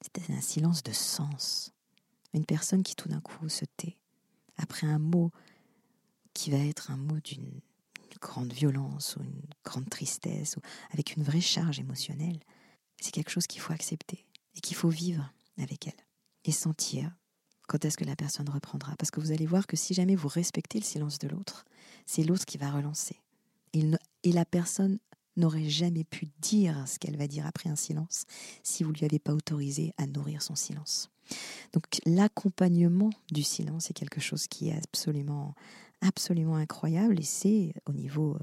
[0.00, 1.72] C'est un silence de sens.
[2.34, 3.98] Une personne qui tout d'un coup se tait
[4.56, 5.30] après un mot
[6.34, 7.60] qui va être un mot d'une
[8.20, 10.60] grande violence ou une grande tristesse ou
[10.92, 12.40] avec une vraie charge émotionnelle,
[13.00, 16.06] c'est quelque chose qu'il faut accepter et qu'il faut vivre avec elle
[16.44, 17.14] et sentir
[17.68, 18.94] quand est-ce que la personne reprendra.
[18.96, 21.64] Parce que vous allez voir que si jamais vous respectez le silence de l'autre,
[22.06, 23.16] c'est l'autre qui va relancer.
[23.72, 24.98] Et, la personne
[25.36, 28.24] n'aurait jamais pu dire ce qu'elle va dire après un silence
[28.62, 31.10] si vous lui avez pas autorisé à nourrir son silence.
[31.72, 35.54] Donc l'accompagnement du silence est quelque chose qui est absolument
[36.02, 38.36] absolument incroyable et c'est au niveau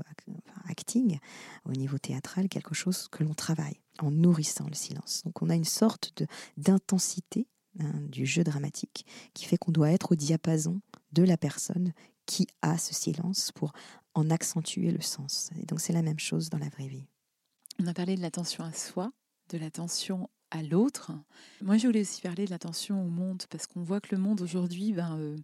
[0.69, 1.19] acting,
[1.65, 5.24] au niveau théâtral, quelque chose que l'on travaille en nourrissant le silence.
[5.26, 6.24] Donc on a une sorte
[6.58, 7.48] d'intensité
[7.80, 10.80] hein, du jeu dramatique qui fait qu'on doit être au diapason
[11.12, 11.93] de la personne
[12.30, 13.74] qui a ce silence pour
[14.13, 15.50] en accentuer le sens.
[15.60, 17.08] Et donc c'est la même chose dans la vraie vie.
[17.82, 19.12] On a parlé de l'attention à soi,
[19.50, 21.12] de l'attention à l'autre.
[21.62, 24.42] Moi, je voulais aussi parler de l'attention au monde, parce qu'on voit que le monde
[24.42, 25.38] aujourd'hui, ben, euh,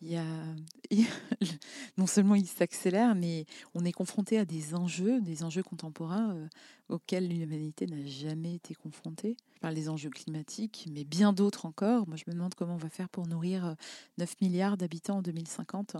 [1.96, 6.46] non seulement il s'accélère, mais on est confronté à des enjeux, des enjeux contemporains euh,
[6.88, 9.36] auxquels l'humanité n'a jamais été confrontée.
[9.54, 12.06] Je parle des enjeux climatiques, mais bien d'autres encore.
[12.06, 13.74] Moi, je me demande comment on va faire pour nourrir
[14.18, 15.96] 9 euh, milliards d'habitants en 2050.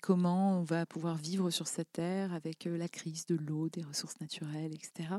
[0.00, 3.82] Comment on va pouvoir vivre sur cette terre avec euh, la crise de l'eau, des
[3.82, 5.14] ressources naturelles, etc.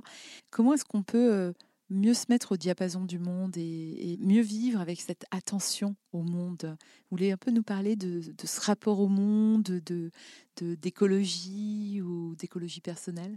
[0.52, 1.54] Comment est-ce qu'on peut
[1.92, 6.64] mieux se mettre au diapason du monde et, mieux vivre avec cette attention au monde.
[6.64, 10.12] Vous voulez un peu nous parler de, ce rapport au monde, de
[10.62, 13.36] d'écologie ou d'écologie personnelle?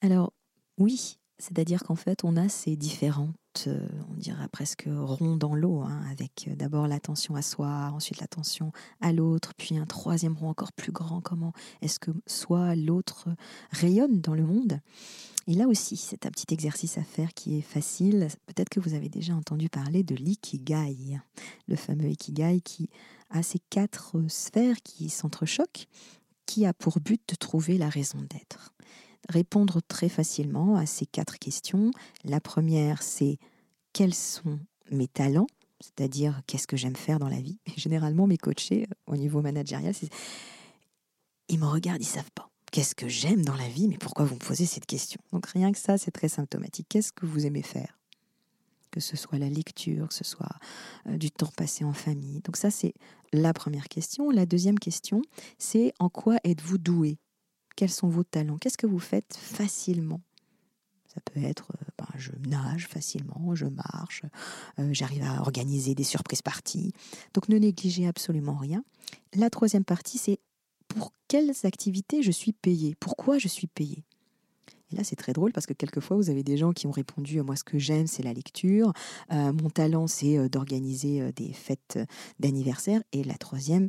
[0.00, 0.32] Alors
[0.78, 3.34] oui, c'est-à-dire qu'en fait on a ces différentes,
[3.66, 8.20] euh, on dirait presque ronds dans l'eau, hein, avec euh, d'abord l'attention à soi, ensuite
[8.20, 11.20] l'attention à l'autre, puis un troisième rond encore plus grand.
[11.20, 13.28] Comment est-ce que soi, l'autre
[13.70, 14.80] rayonne dans le monde
[15.48, 18.28] et là aussi, c'est un petit exercice à faire qui est facile.
[18.44, 21.18] Peut-être que vous avez déjà entendu parler de l'ikigai,
[21.66, 22.90] le fameux ikigai qui
[23.30, 25.86] a ces quatre sphères qui s'entrechoquent,
[26.44, 28.74] qui a pour but de trouver la raison d'être.
[29.30, 31.92] Répondre très facilement à ces quatre questions.
[32.24, 33.38] La première, c'est
[33.94, 35.48] quels sont mes talents?
[35.80, 37.58] C'est-à-dire qu'est-ce que j'aime faire dans la vie?
[37.78, 39.94] généralement, mes coachés au niveau managérial,
[41.48, 44.34] ils me regardent, ils savent pas qu'est-ce que j'aime dans la vie, mais pourquoi vous
[44.34, 45.20] me posez cette question?
[45.32, 46.86] Donc rien que ça, c'est très symptomatique.
[46.88, 47.98] Qu'est-ce que vous aimez faire?
[48.90, 50.48] Que ce soit la lecture, que ce soit
[51.06, 52.40] euh, du temps passé en famille.
[52.40, 52.94] Donc ça, c'est
[53.32, 54.30] la première question.
[54.30, 55.22] La deuxième question,
[55.58, 57.18] c'est en quoi êtes-vous doué?
[57.76, 58.58] Quels sont vos talents?
[58.58, 60.20] Qu'est-ce que vous faites facilement?
[61.06, 64.22] Ça peut être, euh, ben, je nage facilement, je marche,
[64.78, 66.92] euh, j'arrive à organiser des surprises parties.
[67.34, 68.84] Donc ne négligez absolument rien.
[69.34, 70.38] La troisième partie, c'est
[70.88, 74.04] pour quelles activités je suis payé Pourquoi je suis payé
[74.90, 77.42] et là, c'est très drôle parce que quelquefois, vous avez des gens qui ont répondu
[77.42, 78.92] Moi, ce que j'aime, c'est la lecture.
[79.32, 81.98] Euh, mon talent, c'est euh, d'organiser euh, des fêtes
[82.40, 83.02] d'anniversaire.
[83.12, 83.88] Et la troisième,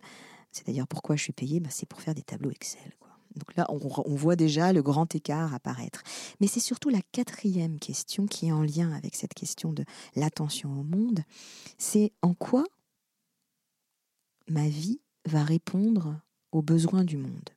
[0.52, 2.92] c'est-à-dire pourquoi je suis payé bah, C'est pour faire des tableaux Excel.
[3.36, 6.02] Donc là, on, voit déjà le grand écart apparaître.
[6.42, 9.86] Mais c'est surtout la quatrième question qui est en lien avec cette question de
[10.16, 11.20] l'attention au monde.
[11.78, 12.64] C'est en quoi
[14.48, 16.20] ma vie va répondre
[16.52, 17.50] aux besoins du monde.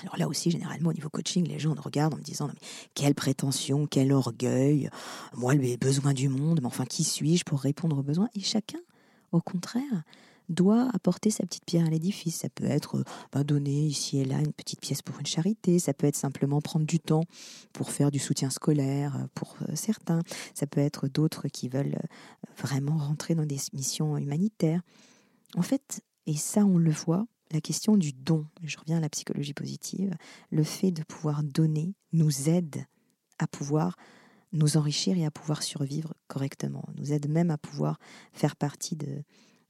[0.00, 2.58] Alors là aussi, généralement, au niveau coaching, les gens me regardent en me disant, mais
[2.94, 4.88] quelle prétention, quel orgueil,
[5.34, 8.28] moi, les besoins du monde, mais enfin, qui suis-je pour répondre aux besoins?
[8.34, 8.80] Et chacun,
[9.32, 10.02] au contraire,
[10.48, 12.36] doit apporter sa petite pierre à l'édifice.
[12.36, 15.94] Ça peut être bah, donner ici et là une petite pièce pour une charité, ça
[15.94, 17.24] peut être simplement prendre du temps
[17.72, 20.20] pour faire du soutien scolaire euh, pour euh, certains,
[20.54, 24.82] ça peut être d'autres qui veulent euh, vraiment rentrer dans des missions humanitaires.
[25.56, 29.08] En fait, et ça on le voit, la question du don, je reviens à la
[29.08, 30.14] psychologie positive,
[30.50, 32.86] le fait de pouvoir donner nous aide
[33.38, 33.96] à pouvoir
[34.52, 37.98] nous enrichir et à pouvoir survivre correctement, nous aide même à pouvoir
[38.32, 38.96] faire partie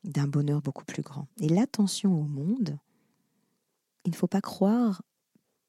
[0.05, 1.29] d'un bonheur beaucoup plus grand.
[1.41, 2.79] Et l'attention au monde,
[4.05, 5.03] il ne faut pas croire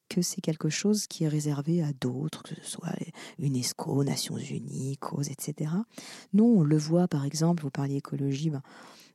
[0.09, 2.93] que c'est quelque chose qui est réservé à d'autres, que ce soit
[3.39, 5.71] UNESCO, Nations Unies, cause, etc.
[6.33, 8.61] Nous, on le voit par exemple, vous parliez écologie, ben,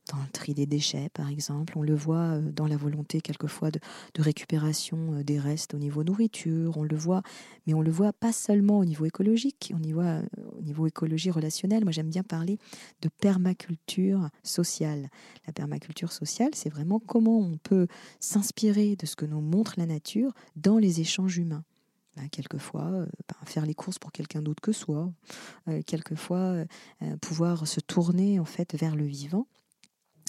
[0.09, 1.73] dans le tri des déchets, par exemple.
[1.77, 3.79] On le voit euh, dans la volonté quelquefois de,
[4.17, 6.77] récupération euh, des restes au niveau nourriture.
[6.77, 7.21] On le voit,
[7.67, 10.23] mais on le voit pas seulement au niveau écologique, on y voit euh,
[10.57, 11.83] au niveau écologie relationnelle.
[11.83, 12.57] Moi, j'aime bien parler
[13.01, 15.09] de permaculture sociale.
[15.47, 17.87] La permaculture sociale, c'est vraiment comment on peut
[18.19, 21.63] s'inspirer de ce que nous montre la nature dans les échanges humains.
[22.15, 25.11] Ben, quelquefois, ben, faire les courses pour quelqu'un d'autre que soi,
[25.85, 26.65] quelquefois
[27.21, 29.47] pouvoir se tourner en fait vers le vivant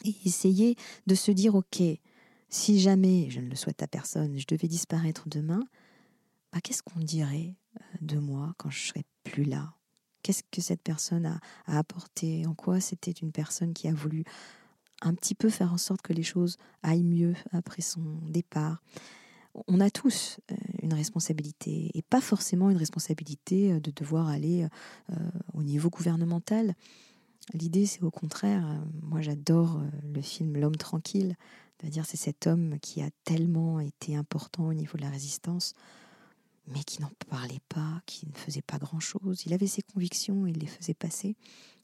[0.04, 1.82] et essayer de se dire, OK,
[2.48, 5.62] si jamais, je ne le souhaite à personne, je devais disparaître demain,
[6.52, 9.74] bah, qu'est-ce qu'on dirait euh, de moi quand je serais plus là?
[10.22, 12.44] Qu'est-ce que cette personne a, apporté?
[12.46, 14.24] En quoi c'était une personne qui a voulu
[15.00, 18.82] un petit peu faire en sorte que les choses aillent mieux après son départ?
[19.66, 24.66] On a tous euh, une responsabilité et pas forcément une responsabilité euh, de devoir aller
[25.54, 26.74] au niveau gouvernemental.
[27.54, 31.36] L'idée, c'est au contraire, euh, moi j'adore euh, le film L'homme tranquille,
[31.78, 35.74] c'est-à-dire c'est cet homme qui a tellement été important au niveau de la résistance,
[36.68, 39.42] mais qui n'en parlait pas, qui ne faisait pas grand-chose.
[39.46, 41.34] Il avait ses convictions, il les faisait passer.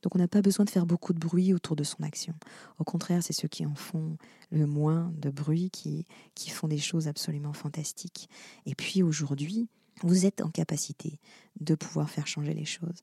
[0.03, 2.35] Donc on n'a pas besoin de faire beaucoup de bruit autour de son action.
[2.79, 4.19] Au contraire, c'est ceux qui en font
[4.51, 6.07] le moins de bruit qui
[6.51, 8.29] font des choses absolument fantastiques.
[8.67, 9.67] Et puis aujourd'hui,
[10.03, 11.19] vous êtes en capacité
[11.61, 13.03] de pouvoir faire changer les choses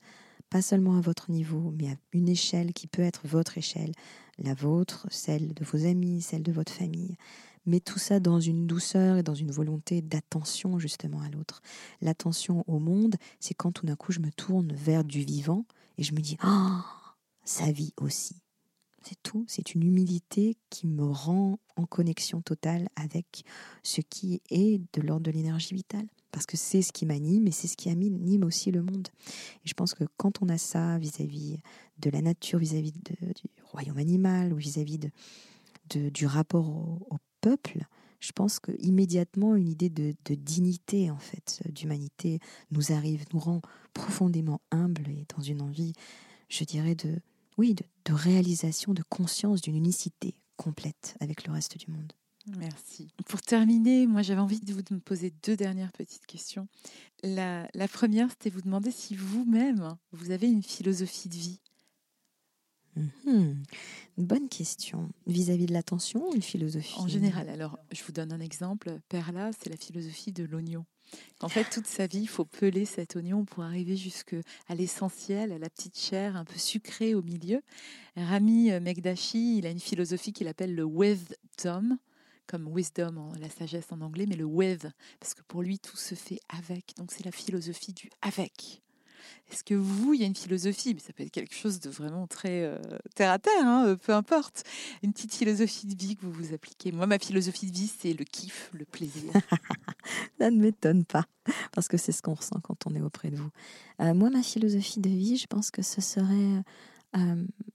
[0.54, 3.92] pas seulement à votre niveau, mais à une échelle qui peut être votre échelle,
[4.38, 7.18] la vôtre, celle de vos amis, celle de votre famille.
[7.66, 11.64] Mais tout ça dans une douceur et dans une volonté d'attention justement à l'autre.
[12.02, 15.66] L'attention au monde, c'est quand tout d'un coup je me tourne vers du vivant
[15.98, 16.86] et je me dis Ah,
[17.44, 18.43] sa vie aussi.
[19.04, 23.44] C'est tout, c'est une humilité qui me rend en connexion totale avec
[23.84, 27.52] ce qui est de l'ordre de l'énergie vitale parce que c'est ce qui m'anime et
[27.52, 29.08] c'est ce qui anime aussi le monde.
[29.64, 31.60] Et je pense que quand on a ça vis-à-vis
[32.00, 37.86] de la nature, vis-à-vis du royaume animal ou vis-à-vis de, du rapport au, peuple,
[38.22, 42.40] je pense que immédiatement une idée de, dignité en fait, d'humanité
[42.72, 43.62] nous arrive, nous rend
[43.94, 45.92] profondément humbles et dans une envie,
[46.48, 47.20] je dirais de
[47.58, 52.14] oui, de réalisation, de conscience d'une unicité complète avec le reste du monde.
[52.58, 53.08] Merci.
[53.28, 56.68] Pour terminer, moi j'avais envie de vous poser deux dernières petites questions.
[57.24, 61.60] La, première, c'était vous demander si vous-même, vous avez une philosophie de vie.
[62.96, 63.64] Mhm.
[64.18, 65.10] bonne question.
[65.26, 67.00] Vis-à-vis de l'attention, une philosophie?
[67.00, 69.00] En général, alors je vous donne un exemple.
[69.10, 70.86] Perla, c'est la philosophie de l'oignon.
[71.42, 74.38] En fait, toute sa vie, il faut peler cet oignon pour arriver jusqu'à
[74.70, 77.62] l'essentiel, à la petite chair un peu sucrée au milieu.
[78.16, 81.98] Rami Megdashi, il a une philosophie qu'il appelle le wisdom
[82.48, 84.88] comme wisdom, la sagesse en anglais, mais le with,
[85.20, 86.94] parce que pour lui, tout se fait avec.
[86.98, 88.83] Donc c'est la philosophie du avec.
[89.52, 91.90] Est-ce que vous, il y a une philosophie, mais ça peut être quelque chose de
[91.90, 92.80] vraiment très euh,
[93.16, 94.64] terre à terre, hein, euh, peu importe,
[95.04, 96.92] une petite philosophie de vie que vous vous appliquez?
[96.92, 99.32] Moi, ma philosophie de vie, c'est le kiff, le plaisir.
[100.40, 101.26] ça ne m'étonne pas,
[101.72, 103.50] parce que c'est ce qu'on ressent quand on est auprès de vous.
[104.02, 106.64] Euh, moi, ma philosophie de vie, je pense que ce serait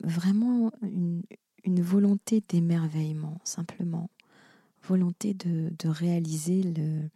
[0.02, 1.22] vraiment une,
[1.62, 4.10] une volonté d'émerveillement, simplement
[4.88, 7.08] volonté de, réaliser le,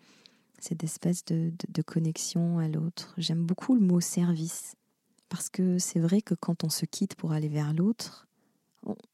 [0.62, 1.52] cette espèce de,
[1.84, 3.14] connexion à l'autre.
[3.18, 4.76] J'aime beaucoup le mot service,
[5.28, 8.28] parce que c'est vrai que quand on se quitte pour aller vers l'autre,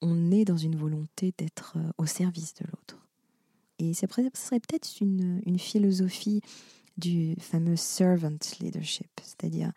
[0.02, 2.98] on, est dans une volonté d'être euh, au service de l'autre.
[3.78, 6.42] Et ce serait peut-être une, une, philosophie
[6.96, 9.72] du fameux servant leadership, c'est-à-dire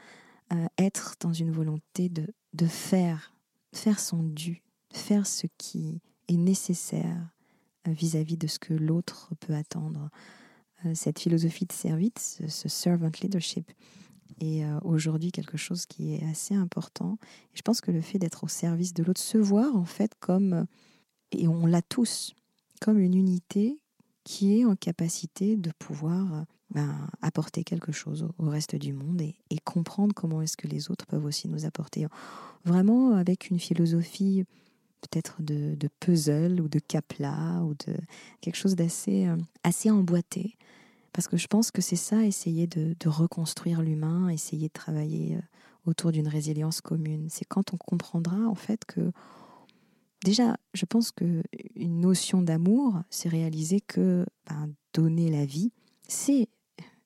[0.54, 3.34] euh, être dans une volonté de, de faire,
[3.74, 7.30] faire son dû, faire ce qui est nécessaire
[7.86, 10.10] vis-à-vis de ce que l'autre peut attendre.
[10.86, 13.72] Euh, cette philosophie de service, ce servant leadership,
[14.40, 17.18] est euh, aujourd'hui quelque chose qui est assez important.
[17.54, 20.66] Je pense que le fait d'être au service de l'autre, se voir en fait comme,
[21.32, 22.34] et on l'a tous,
[22.80, 23.80] comme une unité
[24.24, 29.58] qui est en capacité de pouvoir ben, apporter quelque chose au, reste du monde et
[29.64, 32.06] comprendre comment est-ce que les autres peuvent aussi nous apporter.
[32.64, 34.46] Vraiment avec une philosophie
[35.02, 37.96] peut-être de, puzzle ou de capla ou de
[38.40, 40.56] quelque chose d'assez euh, assez emboîté.
[41.14, 45.42] Parce que je pense que c'est ça, essayer de, reconstruire l'humain, essayer de travailler euh,
[45.86, 47.28] autour d'une résilience commune.
[47.30, 49.12] C'est quand on comprendra en fait que
[50.24, 51.44] déjà, je pense que
[51.76, 55.72] une notion d'amour, c'est réaliser que ben, donner la vie,
[56.08, 56.48] c'est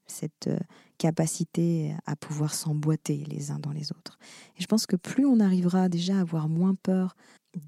[0.07, 0.59] cette euh,
[0.97, 4.17] capacité à pouvoir s'emboîter les uns dans les autres.
[4.57, 7.15] Et je pense que plus on arrivera déjà à avoir moins peur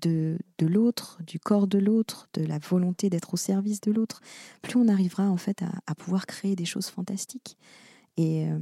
[0.01, 4.21] de, de l'autre, du corps de l'autre, de la volonté d'être au service de l'autre,
[4.61, 7.57] plus on arrivera en fait à, pouvoir créer des choses fantastiques.
[8.17, 8.59] Et euh,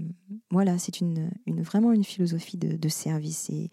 [0.51, 3.69] voilà, c'est une, une, vraiment une philosophie de, service et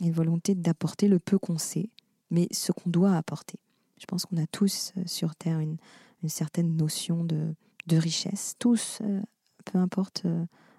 [0.00, 1.90] une volonté d'apporter le peu qu'on sait,
[2.30, 3.58] mais ce qu'on doit apporter.
[3.98, 5.76] Je pense qu'on a tous euh, sur Terre une,
[6.22, 7.54] une certaine notion de,
[7.86, 9.20] de richesse, tous, euh,
[9.64, 10.24] peu importe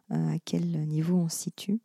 [0.10, 1.80] à quel niveau on se situe.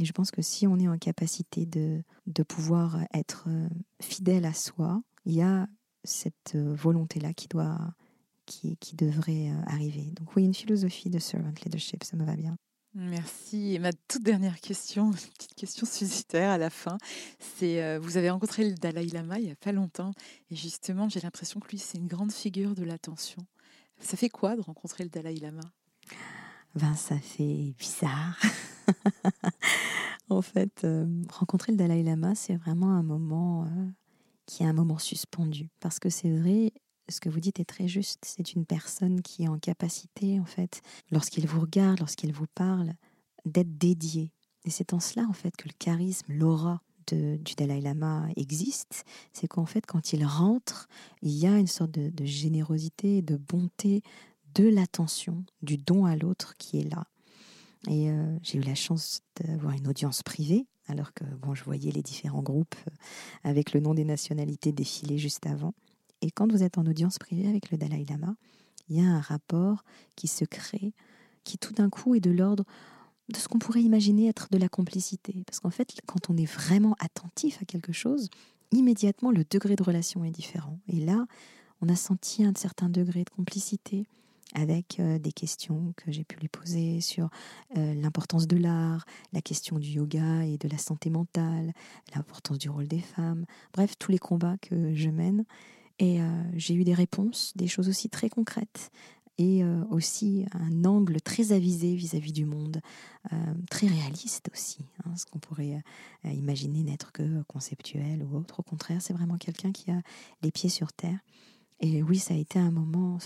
[0.00, 3.68] Et je pense que si on est en capacité de, de pouvoir être euh,
[4.00, 5.68] fidèle à soi, il y a
[6.04, 7.78] cette euh, volonté-là qui doit
[8.46, 10.10] qui, qui devrait euh, arriver.
[10.18, 12.56] Donc oui, une philosophie de servant leadership, ça me va bien.
[12.94, 13.74] Merci.
[13.74, 16.96] Et ma toute dernière question, une petite question suscitaire à la fin,
[17.38, 20.10] c'est vous avez rencontré le Dalai Lama il n'y a pas longtemps,
[20.50, 23.46] et justement, j'ai l'impression que lui, c'est une grande figure de l'attention.
[24.00, 25.62] Ça fait quoi de rencontrer le Dalai Lama?
[26.74, 28.36] Ben, ça fait bizarre.
[30.30, 33.86] en fait, euh, rencontrer le Dalai Lama, c'est vraiment un moment euh,
[34.46, 35.68] qui est un moment suspendu.
[35.80, 36.72] Parce que c'est vrai,
[37.08, 38.24] ce que vous dites est très juste.
[38.24, 42.94] C'est une personne qui est en capacité, en fait, lorsqu'il vous regarde, lorsqu'il vous parle,
[43.44, 44.32] d'être dédié.
[44.64, 49.04] Et c'est en cela, en fait, que le charisme, l'aura du Dalai Lama existe.
[49.32, 50.86] C'est qu'en fait, quand il rentre,
[51.22, 54.02] il y a une sorte de, de générosité, de bonté,
[54.54, 57.06] de l'attention, du don à l'autre qui est là.
[57.88, 61.90] Et euh, j'ai eu la chance d'avoir une audience privée, alors que bon, je voyais
[61.90, 62.94] les différents groupes euh,
[63.42, 65.74] avec le nom des nationalités défiler juste avant.
[66.20, 68.34] Et quand vous êtes en audience privée avec le Dalai Lama,
[68.88, 69.84] il y a un rapport
[70.16, 70.92] qui se crée,
[71.44, 72.64] qui tout d'un coup est de l'ordre
[73.30, 75.44] de ce qu'on pourrait imaginer être de la complicité.
[75.46, 78.28] Parce qu'en fait, quand on est vraiment attentif à quelque chose,
[78.72, 80.78] immédiatement le degré de relation est différent.
[80.88, 81.26] Et là,
[81.80, 84.06] on a senti un certain degré de complicité,
[84.54, 87.30] avec des questions que j'ai pu lui poser sur
[87.74, 91.72] l'importance de l'art, la question du yoga et de la santé mentale,
[92.14, 95.44] l'importance du rôle des femmes, bref, tous les combats que je mène.
[95.98, 96.18] Et
[96.54, 98.90] j'ai eu des réponses, des choses aussi très concrètes
[99.38, 102.80] et aussi un angle très avisé vis-à-vis du monde,
[103.70, 105.82] très réaliste aussi, hein, ce qu'on pourrait
[106.24, 108.60] imaginer n'être que conceptuel ou autre.
[108.60, 110.02] Au contraire, c'est vraiment quelqu'un qui a
[110.42, 111.20] les pieds sur terre.
[111.80, 113.18] Et oui, ça a été un moment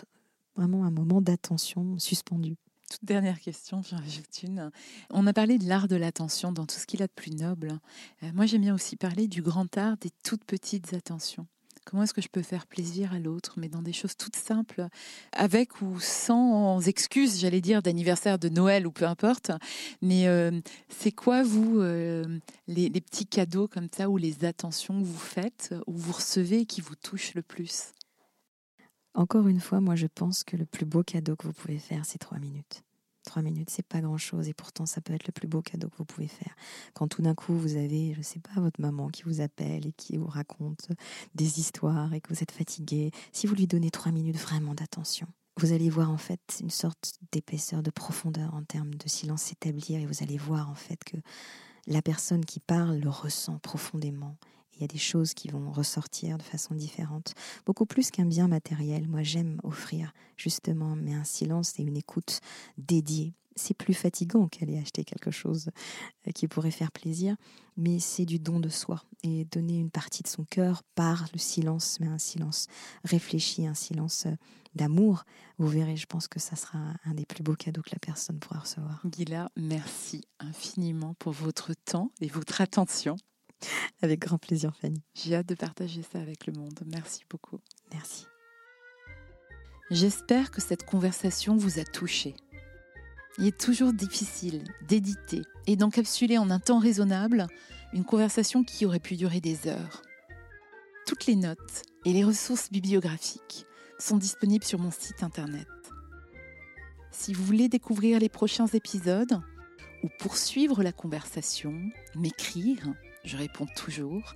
[0.57, 2.57] vraiment un moment d'attention suspendu.
[2.91, 4.71] Toute dernière question, j'en rajoute une.
[5.11, 7.79] On a parlé de l'art de l'attention dans tout ce qu'il a de plus noble.
[8.23, 11.47] Euh, moi, j'aime bien aussi parler du grand art des toutes petites attentions.
[11.85, 14.89] Comment est-ce que je peux faire plaisir à l'autre, mais dans des choses toutes simples,
[15.33, 19.51] avec ou sans excuses, j'allais dire, d'anniversaire, de Noël ou peu importe.
[20.01, 22.39] Mais euh, c'est quoi, vous, euh,
[22.69, 26.65] les, les, petits cadeaux comme ça, ou les attentions que vous faites, ou vous recevez
[26.65, 27.93] qui vous touchent le plus?
[29.15, 32.05] Encore une fois, moi je pense que le plus beau cadeau que vous pouvez faire,
[32.05, 32.83] c'est trois minutes.
[33.25, 35.89] Trois minutes, c'est pas grand chose et pourtant ça peut être le plus beau cadeau
[35.89, 36.55] que vous pouvez faire.
[36.93, 39.93] Quand tout d'un coup vous avez, je sais pas, votre maman qui vous appelle et
[39.93, 40.89] qui vous raconte
[41.35, 45.27] des histoires et que vous êtes fatigué, si vous lui donnez trois minutes vraiment d'attention,
[45.57, 50.01] vous allez voir en fait une sorte d'épaisseur, de profondeur en termes de silence s'établir
[50.01, 51.17] et vous allez voir en fait que
[51.87, 54.37] la personne qui parle le ressent profondément
[54.77, 57.35] il y a des choses qui vont ressortir de façon différente.
[57.67, 59.09] Beaucoup plus qu'un bien matériel.
[59.09, 62.41] Moi, j'aime offrir justement, mais un silence et une écoute
[62.79, 63.35] dédiée.
[63.57, 65.71] C'est plus fatigant qu'aller acheter quelque chose
[66.27, 67.37] euh, qui pourrait faire plaisir,
[67.77, 71.39] mais c'est du don de soi et donner une partie de son cœur par le
[71.39, 72.67] silence, mais un silence
[73.05, 74.35] réfléchi, un silence euh,
[74.75, 75.23] d'amour.
[75.59, 78.41] Vous verrez, je pense que ça sera un des plus beaux cadeaux que la personne
[78.41, 79.01] pourra recevoir.
[79.09, 83.17] Gila, merci infiniment pour votre temps et votre attention.
[84.03, 85.03] Avec grand plaisir, Fanny.
[85.15, 86.81] J'ai hâte de partager ça avec le monde.
[86.87, 87.61] Merci beaucoup.
[87.93, 88.27] Merci.
[89.91, 92.35] J'espère que cette conversation vous a touché.
[93.39, 97.49] Il est toujours difficile d'éditer et d'encapsuler en un temps raisonnable
[97.93, 100.03] une conversation qui aurait pu durer des heures.
[101.07, 103.67] Toutes les notes et les ressources bibliographiques
[103.99, 105.69] sont disponibles sur mon site internet.
[107.11, 109.41] Si vous voulez découvrir les prochains épisodes
[110.03, 111.75] ou poursuivre la conversation,
[112.17, 112.93] m'écrire,
[113.25, 114.35] je réponds toujours.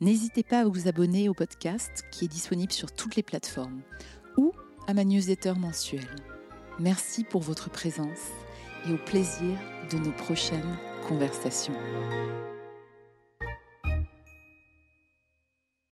[0.00, 3.82] N'hésitez pas à vous abonner au podcast qui est disponible sur toutes les plateformes
[4.36, 4.52] ou
[4.86, 6.16] à ma newsletter mensuelle.
[6.78, 8.30] Merci pour votre présence
[8.88, 9.58] et au plaisir
[9.90, 11.74] de nos prochaines conversations.